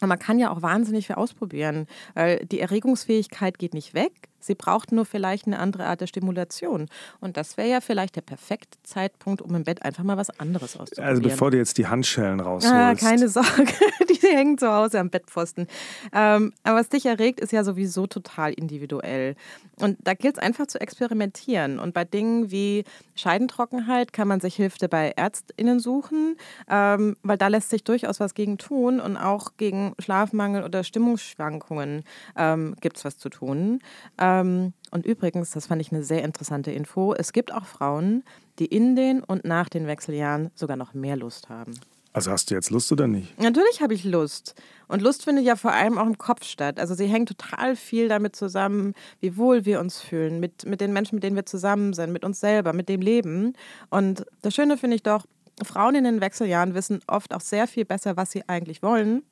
Und 0.00 0.08
man 0.08 0.18
kann 0.18 0.38
ja 0.38 0.50
auch 0.50 0.62
wahnsinnig 0.62 1.06
viel 1.06 1.16
ausprobieren, 1.16 1.86
weil 2.14 2.44
die 2.46 2.60
Erregungsfähigkeit 2.60 3.58
geht 3.58 3.74
nicht 3.74 3.94
weg, 3.94 4.28
Sie 4.44 4.54
braucht 4.54 4.92
nur 4.92 5.04
vielleicht 5.04 5.46
eine 5.46 5.58
andere 5.58 5.86
Art 5.86 6.00
der 6.00 6.06
Stimulation. 6.06 6.88
Und 7.20 7.36
das 7.36 7.56
wäre 7.56 7.68
ja 7.68 7.80
vielleicht 7.80 8.16
der 8.16 8.22
perfekte 8.22 8.78
Zeitpunkt, 8.82 9.42
um 9.42 9.54
im 9.54 9.64
Bett 9.64 9.82
einfach 9.82 10.04
mal 10.04 10.16
was 10.16 10.30
anderes 10.38 10.76
auszuprobieren. 10.76 11.08
Also 11.08 11.22
bevor 11.22 11.50
du 11.50 11.58
jetzt 11.58 11.78
die 11.78 11.86
Handschellen 11.86 12.40
rausholst. 12.40 12.74
Ah, 12.74 12.94
keine 12.94 13.28
Sorge, 13.28 13.72
die 14.10 14.26
hängen 14.26 14.58
zu 14.58 14.72
Hause 14.72 14.98
am 14.98 15.10
Bettpfosten. 15.10 15.66
Ähm, 16.12 16.52
aber 16.62 16.80
was 16.80 16.88
dich 16.88 17.06
erregt, 17.06 17.40
ist 17.40 17.52
ja 17.52 17.64
sowieso 17.64 18.06
total 18.06 18.52
individuell. 18.52 19.36
Und 19.80 19.98
da 20.02 20.14
gilt 20.14 20.36
es 20.36 20.42
einfach 20.42 20.66
zu 20.66 20.80
experimentieren. 20.80 21.78
Und 21.78 21.94
bei 21.94 22.04
Dingen 22.04 22.50
wie 22.50 22.84
Scheidentrockenheit 23.14 24.12
kann 24.12 24.28
man 24.28 24.40
sich 24.40 24.56
Hilfe 24.56 24.88
bei 24.88 25.12
ÄrztInnen 25.16 25.80
suchen, 25.80 26.36
ähm, 26.68 27.16
weil 27.22 27.36
da 27.38 27.48
lässt 27.48 27.70
sich 27.70 27.84
durchaus 27.84 28.20
was 28.20 28.34
gegen 28.34 28.58
tun. 28.58 29.00
Und 29.00 29.16
auch 29.16 29.52
gegen 29.56 29.94
Schlafmangel 29.98 30.64
oder 30.64 30.84
Stimmungsschwankungen 30.84 32.04
ähm, 32.36 32.74
gibt 32.80 32.96
es 32.96 33.04
was 33.04 33.18
zu 33.18 33.28
tun. 33.28 33.80
Ähm, 34.18 34.31
ähm, 34.40 34.72
und 34.90 35.06
übrigens, 35.06 35.50
das 35.50 35.66
fand 35.66 35.80
ich 35.80 35.92
eine 35.92 36.02
sehr 36.02 36.22
interessante 36.24 36.70
Info, 36.70 37.14
es 37.14 37.32
gibt 37.32 37.52
auch 37.52 37.64
Frauen, 37.64 38.24
die 38.58 38.66
in 38.66 38.96
den 38.96 39.22
und 39.22 39.44
nach 39.44 39.68
den 39.68 39.86
Wechseljahren 39.86 40.50
sogar 40.54 40.76
noch 40.76 40.94
mehr 40.94 41.16
Lust 41.16 41.48
haben. 41.48 41.74
Also 42.14 42.30
hast 42.30 42.50
du 42.50 42.54
jetzt 42.54 42.68
Lust 42.68 42.92
oder 42.92 43.06
nicht? 43.06 43.40
Natürlich 43.40 43.80
habe 43.80 43.94
ich 43.94 44.04
Lust. 44.04 44.54
Und 44.86 45.00
Lust 45.00 45.24
findet 45.24 45.46
ja 45.46 45.56
vor 45.56 45.72
allem 45.72 45.96
auch 45.96 46.04
im 46.04 46.18
Kopf 46.18 46.44
statt. 46.44 46.78
Also 46.78 46.94
sie 46.94 47.06
hängt 47.06 47.28
total 47.28 47.74
viel 47.74 48.08
damit 48.08 48.36
zusammen, 48.36 48.92
wie 49.20 49.38
wohl 49.38 49.64
wir 49.64 49.80
uns 49.80 49.98
fühlen, 49.98 50.38
mit, 50.38 50.66
mit 50.66 50.82
den 50.82 50.92
Menschen, 50.92 51.16
mit 51.16 51.24
denen 51.24 51.36
wir 51.36 51.46
zusammen 51.46 51.94
sind, 51.94 52.12
mit 52.12 52.22
uns 52.22 52.38
selber, 52.38 52.74
mit 52.74 52.90
dem 52.90 53.00
Leben. 53.00 53.54
Und 53.88 54.26
das 54.42 54.54
Schöne 54.54 54.76
finde 54.76 54.96
ich 54.96 55.02
doch, 55.02 55.24
Frauen 55.64 55.94
in 55.94 56.04
den 56.04 56.20
Wechseljahren 56.20 56.74
wissen 56.74 57.00
oft 57.06 57.32
auch 57.32 57.40
sehr 57.40 57.66
viel 57.66 57.86
besser, 57.86 58.16
was 58.18 58.30
sie 58.30 58.46
eigentlich 58.46 58.82
wollen 58.82 59.22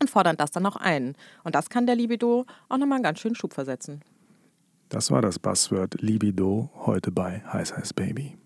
und 0.00 0.10
fordern 0.10 0.36
das 0.36 0.50
dann 0.50 0.66
auch 0.66 0.76
ein. 0.76 1.14
Und 1.44 1.54
das 1.54 1.70
kann 1.70 1.86
der 1.86 1.96
Libido 1.96 2.44
auch 2.68 2.76
nochmal 2.76 2.96
einen 2.96 3.04
ganz 3.04 3.20
schönen 3.20 3.34
Schub 3.34 3.54
versetzen. 3.54 4.02
Das 4.88 5.10
war 5.10 5.20
das 5.20 5.38
Buzzword 5.38 6.00
Libido 6.00 6.70
heute 6.86 7.10
bei 7.12 7.42
Heiß 7.52 7.76
Heiß 7.76 7.92
Baby. 7.92 8.38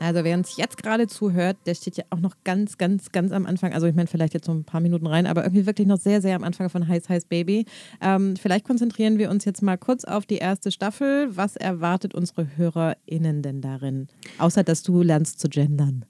Also 0.00 0.22
wer 0.22 0.36
uns 0.36 0.58
jetzt 0.58 0.76
gerade 0.76 1.06
zuhört, 1.06 1.56
der 1.64 1.74
steht 1.74 1.96
ja 1.96 2.04
auch 2.10 2.20
noch 2.20 2.36
ganz, 2.44 2.76
ganz, 2.76 3.10
ganz 3.10 3.32
am 3.32 3.46
Anfang. 3.46 3.72
Also 3.72 3.86
ich 3.86 3.94
meine 3.94 4.06
vielleicht 4.06 4.34
jetzt 4.34 4.46
so 4.46 4.52
ein 4.52 4.64
paar 4.64 4.80
Minuten 4.80 5.06
rein, 5.06 5.26
aber 5.26 5.44
irgendwie 5.44 5.64
wirklich 5.64 5.88
noch 5.88 5.98
sehr, 5.98 6.20
sehr 6.20 6.36
am 6.36 6.44
Anfang 6.44 6.68
von 6.68 6.86
Heiß 6.86 7.08
Heiß 7.08 7.24
Baby. 7.24 7.64
Ähm, 8.02 8.36
vielleicht 8.36 8.66
konzentrieren 8.66 9.16
wir 9.18 9.30
uns 9.30 9.46
jetzt 9.46 9.62
mal 9.62 9.78
kurz 9.78 10.04
auf 10.04 10.26
die 10.26 10.36
erste 10.36 10.70
Staffel. 10.70 11.34
Was 11.34 11.56
erwartet 11.56 12.14
unsere 12.14 12.56
HörerInnen 12.56 13.40
denn 13.40 13.62
darin? 13.62 14.08
Außer 14.38 14.62
dass 14.62 14.82
du 14.82 15.02
lernst 15.02 15.40
zu 15.40 15.48
gendern. 15.48 16.04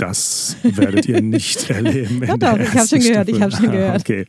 Das 0.00 0.56
werdet 0.62 1.06
ihr 1.08 1.20
nicht 1.20 1.68
erleben. 1.70 2.20
doch, 2.26 2.38
doch, 2.38 2.58
ich 2.58 2.74
habe 2.74 2.88
schon 2.88 3.00
gehört, 3.00 3.28
ich 3.28 3.40
habe 3.40 3.52
schon 3.52 3.70
gehört. 3.70 4.00
Okay. 4.00 4.24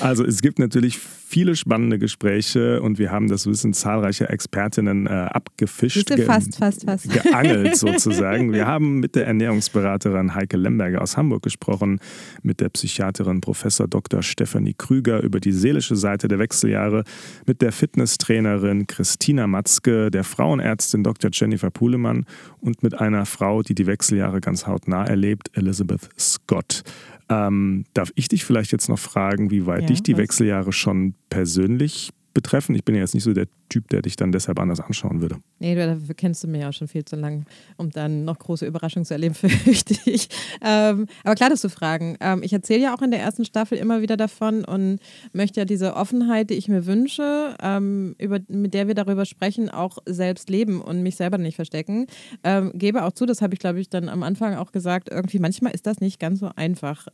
Also 0.00 0.24
es 0.24 0.40
gibt 0.42 0.60
natürlich 0.60 0.96
viele 1.28 1.56
spannende 1.56 1.98
Gespräche 1.98 2.80
und 2.80 2.98
wir 2.98 3.10
haben 3.10 3.28
das 3.28 3.46
Wissen 3.46 3.74
zahlreicher 3.74 4.30
Expertinnen 4.30 5.06
äh, 5.06 5.10
abgefischt. 5.10 6.06
Ge 6.06 6.24
fast, 6.24 6.56
fast, 6.56 6.84
fast. 6.84 7.10
Geangelt 7.10 7.76
sozusagen. 7.76 8.52
Wir 8.52 8.66
haben 8.66 9.00
mit 9.00 9.16
der 9.16 9.26
Ernährungsberaterin 9.26 10.36
Heike 10.36 10.56
Lemberger 10.56 11.02
aus 11.02 11.16
Hamburg 11.16 11.42
gesprochen, 11.42 11.98
mit 12.42 12.60
der 12.60 12.68
Psychiaterin 12.68 13.40
Professor 13.40 13.88
Dr. 13.88 14.22
Stefanie 14.22 14.74
Krüger 14.78 15.20
über 15.22 15.40
die 15.40 15.52
seelische 15.52 15.96
Seite 15.96 16.28
der 16.28 16.38
Wechseljahre, 16.38 17.02
mit 17.44 17.60
der 17.60 17.72
Fitnesstrainerin 17.72 18.86
Christina 18.86 19.48
Matzke, 19.48 20.12
der 20.12 20.22
Frauenärztin 20.22 21.02
Dr. 21.02 21.30
Jennifer 21.32 21.70
Puhlemann 21.70 22.24
und 22.60 22.82
mit 22.84 22.94
einer 22.98 23.26
Frau, 23.26 23.62
die 23.62 23.74
die 23.74 23.86
Wechseljahre 23.86 24.40
ganz 24.40 24.66
hautnah 24.66 25.07
erlebt, 25.08 25.50
Elizabeth 25.54 26.08
Scott. 26.18 26.82
Ähm, 27.28 27.84
darf 27.92 28.10
ich 28.14 28.28
dich 28.28 28.44
vielleicht 28.44 28.72
jetzt 28.72 28.88
noch 28.88 28.98
fragen, 28.98 29.50
wie 29.50 29.66
weit 29.66 29.82
ja, 29.82 29.86
dich 29.88 30.02
die 30.02 30.14
was? 30.14 30.20
Wechseljahre 30.20 30.72
schon 30.72 31.14
persönlich 31.28 32.10
betreffen? 32.38 32.76
Ich 32.76 32.84
bin 32.84 32.94
ja 32.94 33.00
jetzt 33.00 33.14
nicht 33.14 33.24
so 33.24 33.32
der 33.32 33.48
Typ, 33.68 33.88
der 33.88 34.00
dich 34.00 34.14
dann 34.14 34.30
deshalb 34.30 34.60
anders 34.60 34.78
anschauen 34.78 35.20
würde. 35.20 35.38
Nee, 35.58 35.74
dafür 35.74 36.14
kennst 36.14 36.44
du 36.44 36.46
mich 36.46 36.60
ja 36.60 36.68
auch 36.68 36.72
schon 36.72 36.86
viel 36.86 37.04
zu 37.04 37.16
lang, 37.16 37.46
um 37.76 37.90
dann 37.90 38.24
noch 38.24 38.38
große 38.38 38.64
Überraschungen 38.64 39.04
zu 39.04 39.12
erleben, 39.12 39.34
fürchte 39.34 39.96
ich. 40.04 40.28
Ähm, 40.62 41.06
aber 41.24 41.34
klar, 41.34 41.50
dass 41.50 41.62
du 41.62 41.68
fragen. 41.68 42.16
Ähm, 42.20 42.44
ich 42.44 42.52
erzähle 42.52 42.82
ja 42.82 42.94
auch 42.94 43.02
in 43.02 43.10
der 43.10 43.18
ersten 43.18 43.44
Staffel 43.44 43.76
immer 43.76 44.02
wieder 44.02 44.16
davon 44.16 44.64
und 44.64 45.00
möchte 45.32 45.60
ja 45.60 45.64
diese 45.64 45.96
Offenheit, 45.96 46.50
die 46.50 46.54
ich 46.54 46.68
mir 46.68 46.86
wünsche, 46.86 47.56
ähm, 47.60 48.14
über, 48.18 48.38
mit 48.46 48.72
der 48.72 48.86
wir 48.86 48.94
darüber 48.94 49.24
sprechen, 49.24 49.68
auch 49.68 49.98
selbst 50.06 50.48
leben 50.48 50.80
und 50.80 51.02
mich 51.02 51.16
selber 51.16 51.38
nicht 51.38 51.56
verstecken. 51.56 52.06
Ähm, 52.44 52.70
gebe 52.74 53.02
auch 53.02 53.12
zu, 53.12 53.26
das 53.26 53.42
habe 53.42 53.52
ich, 53.54 53.58
glaube 53.58 53.80
ich, 53.80 53.88
dann 53.88 54.08
am 54.08 54.22
Anfang 54.22 54.54
auch 54.54 54.70
gesagt, 54.70 55.08
irgendwie 55.10 55.40
manchmal 55.40 55.74
ist 55.74 55.88
das 55.88 56.00
nicht 56.00 56.20
ganz 56.20 56.38
so 56.38 56.50
einfach. 56.54 57.08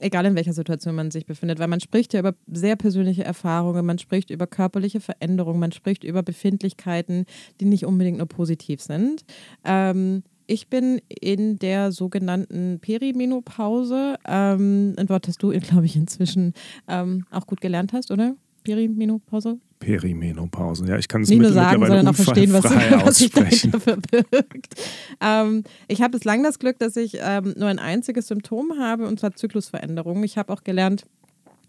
Egal 0.00 0.26
in 0.26 0.34
welcher 0.34 0.52
Situation 0.52 0.94
man 0.94 1.10
sich 1.10 1.24
befindet, 1.24 1.58
weil 1.58 1.68
man 1.68 1.80
spricht 1.80 2.12
ja 2.14 2.20
über 2.20 2.34
sehr 2.50 2.76
persönliche 2.76 3.24
Erfahrungen, 3.24 3.86
man 3.86 3.98
spricht 3.98 4.30
über 4.30 4.46
körperliche 4.46 5.00
Veränderungen, 5.00 5.60
man 5.60 5.72
spricht 5.72 6.02
über 6.02 6.22
Befindlichkeiten, 6.22 7.26
die 7.60 7.64
nicht 7.64 7.86
unbedingt 7.86 8.18
nur 8.18 8.26
positiv 8.26 8.80
sind. 8.80 9.24
Ähm, 9.64 10.24
ich 10.46 10.68
bin 10.68 11.00
in 11.08 11.58
der 11.58 11.92
sogenannten 11.92 12.78
Perimenopause, 12.80 14.16
ähm, 14.26 14.94
ein 14.96 15.08
Wort, 15.08 15.28
das 15.28 15.38
du, 15.38 15.50
glaube 15.60 15.86
ich, 15.86 15.96
inzwischen 15.96 16.54
ähm, 16.88 17.24
auch 17.30 17.46
gut 17.46 17.60
gelernt 17.60 17.92
hast, 17.92 18.10
oder? 18.10 18.34
Perimenopause? 18.64 19.58
Perimenopause. 19.84 20.86
Ja, 20.86 20.98
ich 20.98 21.08
kann 21.08 21.22
es 21.22 21.28
Nicht 21.28 21.40
nur 21.40 21.52
sagen, 21.52 21.84
sondern 21.84 22.08
auch 22.08 22.14
verstehen, 22.14 22.52
was, 22.52 22.64
was 23.04 23.18
sich 23.18 23.30
dahinter 23.30 23.80
verbirgt. 23.80 24.74
Ähm, 25.20 25.64
ich 25.88 26.00
habe 26.00 26.12
bislang 26.12 26.42
das 26.42 26.58
Glück, 26.58 26.78
dass 26.78 26.96
ich 26.96 27.18
ähm, 27.20 27.54
nur 27.56 27.68
ein 27.68 27.78
einziges 27.78 28.28
Symptom 28.28 28.78
habe, 28.78 29.06
und 29.06 29.20
zwar 29.20 29.34
Zyklusveränderungen. 29.34 30.24
Ich 30.24 30.38
habe 30.38 30.52
auch 30.52 30.64
gelernt, 30.64 31.04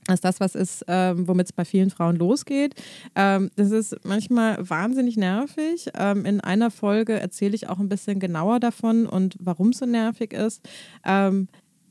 dass 0.05 0.21
das 0.21 0.39
was 0.39 0.55
ist, 0.55 0.85
ähm, 0.87 1.27
womit 1.27 1.47
es 1.47 1.53
bei 1.53 1.65
vielen 1.65 1.89
Frauen 1.89 2.15
losgeht. 2.15 2.75
Ähm, 3.15 3.49
das 3.55 3.71
ist 3.71 3.97
manchmal 4.03 4.57
wahnsinnig 4.69 5.17
nervig. 5.17 5.89
Ähm, 5.97 6.25
in 6.25 6.41
einer 6.41 6.71
Folge 6.71 7.19
erzähle 7.19 7.55
ich 7.55 7.69
auch 7.69 7.79
ein 7.79 7.89
bisschen 7.89 8.19
genauer 8.19 8.59
davon 8.59 9.07
und 9.07 9.35
warum 9.39 9.69
es 9.69 9.79
so 9.79 9.85
nervig 9.85 10.33
ist. 10.33 10.61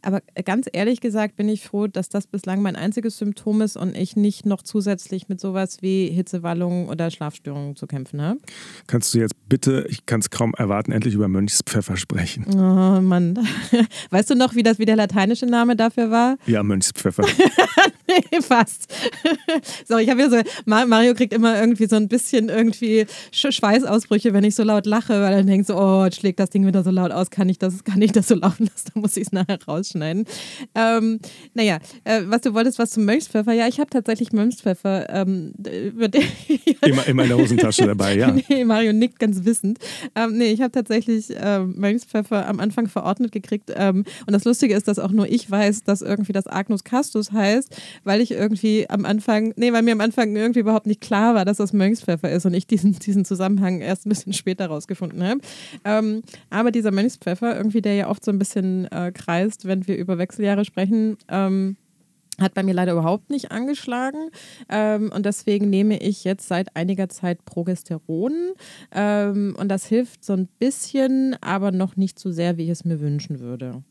Aber 0.05 0.21
ganz 0.45 0.67
ehrlich 0.73 1.01
gesagt 1.01 1.37
bin 1.37 1.49
ich 1.49 1.65
froh, 1.65 1.87
dass 1.87 2.09
das 2.09 2.27
bislang 2.27 2.63
mein 2.63 2.77
einziges 2.77 3.19
Symptom 3.19 3.63
ist 3.63 3.77
und 3.77 3.97
ich 3.97 4.17
nicht 4.17 4.47
noch 4.47 4.63
zusätzlich 4.63 5.29
mit 5.29 5.41
sowas 5.41 5.79
wie 5.81 6.09
Hitzewallungen 6.09 6.89
oder 6.89 7.11
Schlafstörungen 7.11 7.77
zu 7.77 7.87
kämpfen 7.87 8.21
habe. 8.21 8.41
Kannst 8.87 9.15
du 9.15 9.19
jetzt 9.19 9.35
bitte, 9.49 9.87
ich 9.89 10.07
kann 10.07 10.21
es 10.21 10.31
kaum 10.31 10.55
erwarten, 10.55 10.93
endlich 10.93 11.15
über 11.15 11.29
Mönchspfeffer 11.29 11.97
sprechen? 11.97 12.47
Oh 12.55 13.01
Mann. 13.01 13.39
Weißt 14.11 14.31
du 14.31 14.35
noch, 14.35 14.55
wie 14.55 14.63
das 14.63 14.79
wie 14.79 14.85
der 14.85 14.97
lateinische 14.97 15.47
Name 15.47 15.77
dafür 15.77 16.11
war? 16.11 16.37
Ja, 16.47 16.63
Mönchspfeffer. 16.63 17.25
fast. 18.43 18.93
so, 19.89 19.99
ich 19.99 20.09
habe 20.09 20.19
wieder 20.19 20.31
so, 20.31 20.51
Mario 20.67 21.15
kriegt 21.15 21.33
immer 21.33 21.59
irgendwie 21.59 21.87
so 21.87 21.97
ein 21.97 22.09
bisschen 22.09 22.49
irgendwie 22.49 23.07
Schweißausbrüche, 23.33 24.33
wenn 24.33 24.45
ich 24.45 24.55
so 24.55 24.63
laut 24.63 24.87
lache, 24.87 25.21
weil 25.21 25.33
er 25.33 25.43
denkt 25.43 25.67
so, 25.67 25.77
oh, 25.77 26.05
jetzt 26.05 26.21
schlägt 26.21 26.41
das 26.41 26.51
Ding 26.51 26.67
wieder 26.67 26.83
so 26.83 26.91
laut 26.91 27.11
aus, 27.11 27.31
kann 27.31 27.49
ich 27.49 27.59
das, 27.59 27.85
kann 27.85 28.01
ich 28.03 28.13
das 28.13 28.29
so 28.29 28.35
laufen 28.35 28.65
lassen, 28.65 28.91
da 28.95 29.01
muss 29.01 29.17
ich 29.17 29.25
es 29.27 29.33
nachher 29.33 29.59
rausschneiden. 29.67 30.27
Ähm, 30.75 31.21
naja, 31.55 31.79
äh, 32.05 32.23
was 32.27 32.43
du 32.43 32.55
wolltest, 32.55 32.79
was 32.79 32.91
zum 32.91 33.05
Mönchspfeffer, 33.05 33.53
ja, 33.53 33.69
ich 33.69 33.81
habe 33.81 33.91
tatsächlich 33.91 34.33
Mönchspfeffer 34.33 35.09
ähm, 35.11 35.53
immer, 36.83 37.07
immer 37.07 37.23
in 37.23 37.29
der 37.29 37.39
Hosentasche 37.39 37.87
dabei, 37.87 38.17
ja. 38.17 38.35
nee, 38.49 38.65
Mario 38.65 38.93
nickt 38.93 39.19
ganz 39.19 39.45
wissend. 39.45 39.79
Ähm, 40.15 40.37
nee, 40.37 40.53
ich 40.53 40.61
habe 40.61 40.73
tatsächlich 40.73 41.33
ähm, 41.37 41.75
Mönchspfeffer 41.77 42.47
am 42.47 42.61
Anfang 42.61 42.89
verordnet 42.89 43.33
gekriegt 43.33 43.73
ähm, 43.75 44.05
und 44.27 44.33
das 44.33 44.45
Lustige 44.45 44.75
ist, 44.75 44.89
dass 44.89 44.99
auch 44.99 45.11
nur 45.11 45.29
ich 45.29 45.51
weiß, 45.51 45.85
dass 45.85 46.03
irgendwie 46.03 46.33
das 46.33 46.47
Agnus 46.47 46.85
Castus 46.85 47.33
heißt, 47.33 47.75
weil 48.03 48.21
ich 48.21 48.33
irgendwie 48.33 48.89
am 48.89 49.05
Anfang, 49.05 49.53
nee, 49.57 49.73
weil 49.73 49.83
mir 49.83 49.93
am 49.93 50.01
Anfang 50.01 50.35
irgendwie 50.35 50.61
überhaupt 50.61 50.87
nicht 50.87 51.01
klar 51.01 51.35
war, 51.35 51.45
dass 51.45 51.59
das 51.59 51.73
Mönchspfeffer 51.73 52.31
ist 52.31 52.47
und 52.47 52.55
ich 52.55 52.67
diesen, 52.67 52.99
diesen 52.99 53.25
Zusammenhang 53.25 53.81
erst 53.81 54.07
ein 54.07 54.09
bisschen 54.09 54.33
später 54.33 54.67
rausgefunden 54.67 55.23
habe. 55.23 55.41
Ähm, 55.85 56.23
aber 56.51 56.71
dieser 56.71 56.91
Mönchspfeffer, 56.91 57.57
irgendwie, 57.57 57.83
der 57.83 57.95
ja 57.95 58.09
oft 58.09 58.25
so 58.25 58.31
ein 58.31 58.39
bisschen 58.39 58.91
äh, 58.91 59.13
kreist, 59.13 59.67
wenn 59.67 59.87
wir 59.87 59.97
über 59.97 60.19
Wechseljahre 60.19 60.65
sprechen, 60.65 61.17
ähm, 61.29 61.77
hat 62.41 62.55
bei 62.55 62.63
mir 62.63 62.75
leider 62.75 62.93
überhaupt 62.93 63.31
nicht 63.31 63.53
angeschlagen 63.53 64.31
ähm, 64.69 65.13
und 65.15 65.25
deswegen 65.25 65.71
nehme 65.71 65.99
ich 66.01 66.25
jetzt 66.25 66.49
seit 66.49 66.75
einiger 66.75 67.09
Zeit 67.09 67.45
Progesteron 67.45 68.33
ähm, 68.93 69.55
und 69.59 69.69
das 69.69 69.87
hilft 69.87 70.25
so 70.25 70.33
ein 70.33 70.49
bisschen, 70.59 71.37
aber 71.41 71.71
noch 71.71 71.97
nicht 71.97 72.19
so 72.19 72.33
sehr, 72.33 72.57
wie 72.57 72.65
ich 72.65 72.71
es 72.71 72.85
mir 72.85 73.01
wünschen 73.01 73.41
würde. 73.41 73.85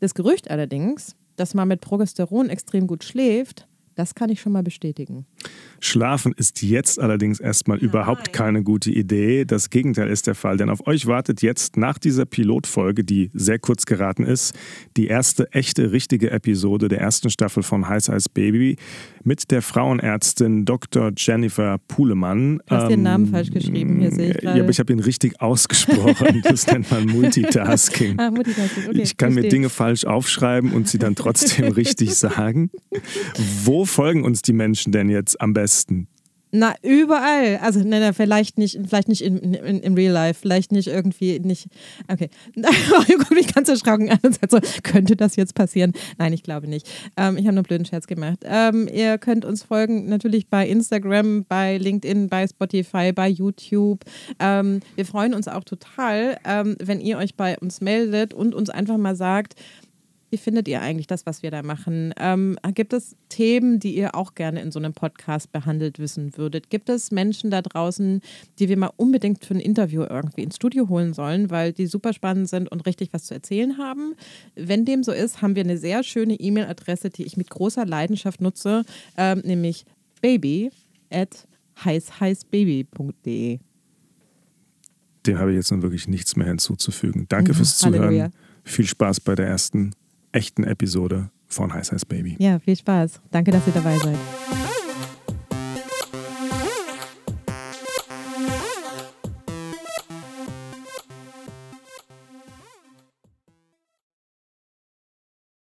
Das 0.00 0.14
Gerücht 0.14 0.50
allerdings, 0.50 1.14
dass 1.38 1.54
man 1.54 1.68
mit 1.68 1.80
Progesteron 1.80 2.50
extrem 2.50 2.86
gut 2.86 3.04
schläft, 3.04 3.68
das 3.98 4.14
kann 4.14 4.30
ich 4.30 4.40
schon 4.40 4.52
mal 4.52 4.62
bestätigen. 4.62 5.26
Schlafen 5.80 6.32
ist 6.36 6.62
jetzt 6.62 7.00
allerdings 7.00 7.40
erstmal 7.40 7.78
Nein. 7.78 7.86
überhaupt 7.86 8.32
keine 8.32 8.62
gute 8.62 8.92
Idee. 8.92 9.44
Das 9.44 9.70
Gegenteil 9.70 10.08
ist 10.08 10.28
der 10.28 10.36
Fall, 10.36 10.56
denn 10.56 10.70
auf 10.70 10.86
euch 10.86 11.06
wartet 11.06 11.42
jetzt 11.42 11.76
nach 11.76 11.98
dieser 11.98 12.24
Pilotfolge, 12.24 13.02
die 13.02 13.32
sehr 13.34 13.58
kurz 13.58 13.86
geraten 13.86 14.22
ist, 14.22 14.54
die 14.96 15.08
erste 15.08 15.52
echte, 15.52 15.90
richtige 15.90 16.30
Episode 16.30 16.86
der 16.86 17.00
ersten 17.00 17.28
Staffel 17.28 17.64
von 17.64 17.88
Heiß 17.88 18.08
Heiß 18.08 18.28
Baby 18.28 18.76
mit 19.28 19.50
der 19.50 19.60
Frauenärztin 19.60 20.64
Dr. 20.64 21.12
Jennifer 21.14 21.76
Puhlemann. 21.86 22.62
Du 22.66 22.74
hast 22.74 22.84
ähm, 22.84 22.88
den 22.88 23.02
Namen 23.02 23.26
falsch 23.26 23.50
geschrieben, 23.50 24.00
hier 24.00 24.10
sehe 24.10 24.30
ich 24.30 24.38
gerade. 24.38 24.56
Ja, 24.56 24.64
aber 24.64 24.70
ich 24.70 24.78
habe 24.78 24.90
ihn 24.90 25.00
richtig 25.00 25.40
ausgesprochen. 25.40 26.42
Das 26.48 26.66
nennt 26.66 26.90
man 26.90 27.04
Multitasking. 27.06 28.18
Ah, 28.18 28.30
Multitasking. 28.30 28.84
Okay, 28.88 29.02
ich 29.02 29.16
kann 29.18 29.32
verstehe. 29.32 29.44
mir 29.44 29.48
Dinge 29.50 29.68
falsch 29.68 30.06
aufschreiben 30.06 30.72
und 30.72 30.88
sie 30.88 30.98
dann 30.98 31.14
trotzdem 31.14 31.72
richtig 31.72 32.14
sagen. 32.14 32.70
Wo 33.64 33.84
folgen 33.84 34.24
uns 34.24 34.40
die 34.40 34.54
Menschen 34.54 34.92
denn 34.92 35.10
jetzt 35.10 35.40
am 35.40 35.52
besten? 35.52 36.08
Na, 36.50 36.74
überall. 36.82 37.58
Also, 37.58 37.80
nein, 37.80 38.00
nein, 38.00 38.14
vielleicht 38.14 38.58
nicht, 38.58 38.78
vielleicht 38.88 39.08
nicht 39.08 39.22
in, 39.22 39.38
in, 39.38 39.80
in 39.80 39.94
real 39.94 40.12
life, 40.12 40.40
vielleicht 40.40 40.72
nicht 40.72 40.88
irgendwie 40.88 41.38
nicht. 41.40 41.68
Okay. 42.08 42.30
Mario 42.56 43.18
guckt 43.18 43.32
mich 43.32 43.52
ganz 43.54 43.68
erschrocken 43.68 44.10
an 44.10 44.18
und 44.22 44.34
sagt 44.34 44.50
so, 44.52 44.58
könnte 44.82 45.16
das 45.16 45.36
jetzt 45.36 45.54
passieren? 45.54 45.92
Nein, 46.16 46.32
ich 46.32 46.42
glaube 46.42 46.68
nicht. 46.68 46.88
Ähm, 47.16 47.36
ich 47.36 47.44
habe 47.44 47.54
nur 47.54 47.58
einen 47.58 47.62
blöden 47.64 47.84
Scherz 47.84 48.06
gemacht. 48.06 48.38
Ähm, 48.44 48.88
ihr 48.92 49.18
könnt 49.18 49.44
uns 49.44 49.62
folgen 49.62 50.08
natürlich 50.08 50.48
bei 50.48 50.66
Instagram, 50.66 51.44
bei 51.44 51.76
LinkedIn, 51.76 52.28
bei 52.28 52.46
Spotify, 52.46 53.12
bei 53.12 53.28
YouTube. 53.28 54.04
Ähm, 54.38 54.80
wir 54.96 55.04
freuen 55.04 55.34
uns 55.34 55.48
auch 55.48 55.64
total, 55.64 56.38
ähm, 56.44 56.76
wenn 56.82 57.00
ihr 57.00 57.18
euch 57.18 57.34
bei 57.34 57.58
uns 57.58 57.80
meldet 57.80 58.32
und 58.32 58.54
uns 58.54 58.70
einfach 58.70 58.96
mal 58.96 59.16
sagt, 59.16 59.54
wie 60.30 60.36
findet 60.36 60.68
ihr 60.68 60.80
eigentlich 60.82 61.06
das, 61.06 61.24
was 61.26 61.42
wir 61.42 61.50
da 61.50 61.62
machen? 61.62 62.12
Ähm, 62.18 62.58
gibt 62.74 62.92
es 62.92 63.16
Themen, 63.28 63.80
die 63.80 63.94
ihr 63.94 64.14
auch 64.14 64.34
gerne 64.34 64.60
in 64.60 64.70
so 64.70 64.78
einem 64.78 64.92
Podcast 64.92 65.52
behandelt 65.52 65.98
wissen 65.98 66.36
würdet? 66.36 66.70
Gibt 66.70 66.88
es 66.88 67.10
Menschen 67.10 67.50
da 67.50 67.62
draußen, 67.62 68.20
die 68.58 68.68
wir 68.68 68.76
mal 68.76 68.90
unbedingt 68.96 69.44
für 69.44 69.54
ein 69.54 69.60
Interview 69.60 70.02
irgendwie 70.02 70.42
ins 70.42 70.56
Studio 70.56 70.88
holen 70.88 71.14
sollen, 71.14 71.50
weil 71.50 71.72
die 71.72 71.86
super 71.86 72.12
spannend 72.12 72.48
sind 72.48 72.70
und 72.70 72.84
richtig 72.86 73.12
was 73.12 73.24
zu 73.24 73.34
erzählen 73.34 73.78
haben? 73.78 74.14
Wenn 74.54 74.84
dem 74.84 75.02
so 75.02 75.12
ist, 75.12 75.40
haben 75.40 75.56
wir 75.56 75.64
eine 75.64 75.78
sehr 75.78 76.02
schöne 76.02 76.34
E-Mail-Adresse, 76.34 77.10
die 77.10 77.24
ich 77.24 77.36
mit 77.36 77.48
großer 77.50 77.86
Leidenschaft 77.86 78.40
nutze, 78.40 78.84
ähm, 79.16 79.40
nämlich 79.44 79.84
baby 80.20 80.70
at 81.10 81.46
heißheißbaby.de. 81.84 83.58
Dem 85.26 85.38
habe 85.38 85.50
ich 85.50 85.56
jetzt 85.56 85.70
nun 85.70 85.82
wirklich 85.82 86.08
nichts 86.08 86.36
mehr 86.36 86.46
hinzuzufügen. 86.46 87.26
Danke 87.28 87.54
fürs 87.54 87.78
Zuhören. 87.78 88.00
Halleluja. 88.02 88.30
Viel 88.64 88.86
Spaß 88.86 89.20
bei 89.20 89.34
der 89.34 89.46
ersten 89.46 89.92
echten 90.32 90.64
Episode 90.64 91.30
von 91.46 91.72
Heiß 91.72 91.92
Heiß 91.92 92.04
Baby. 92.04 92.36
Ja, 92.38 92.58
viel 92.58 92.76
Spaß. 92.76 93.20
Danke, 93.30 93.50
dass 93.50 93.66
ihr 93.66 93.72
dabei 93.72 93.96
seid. 93.98 94.16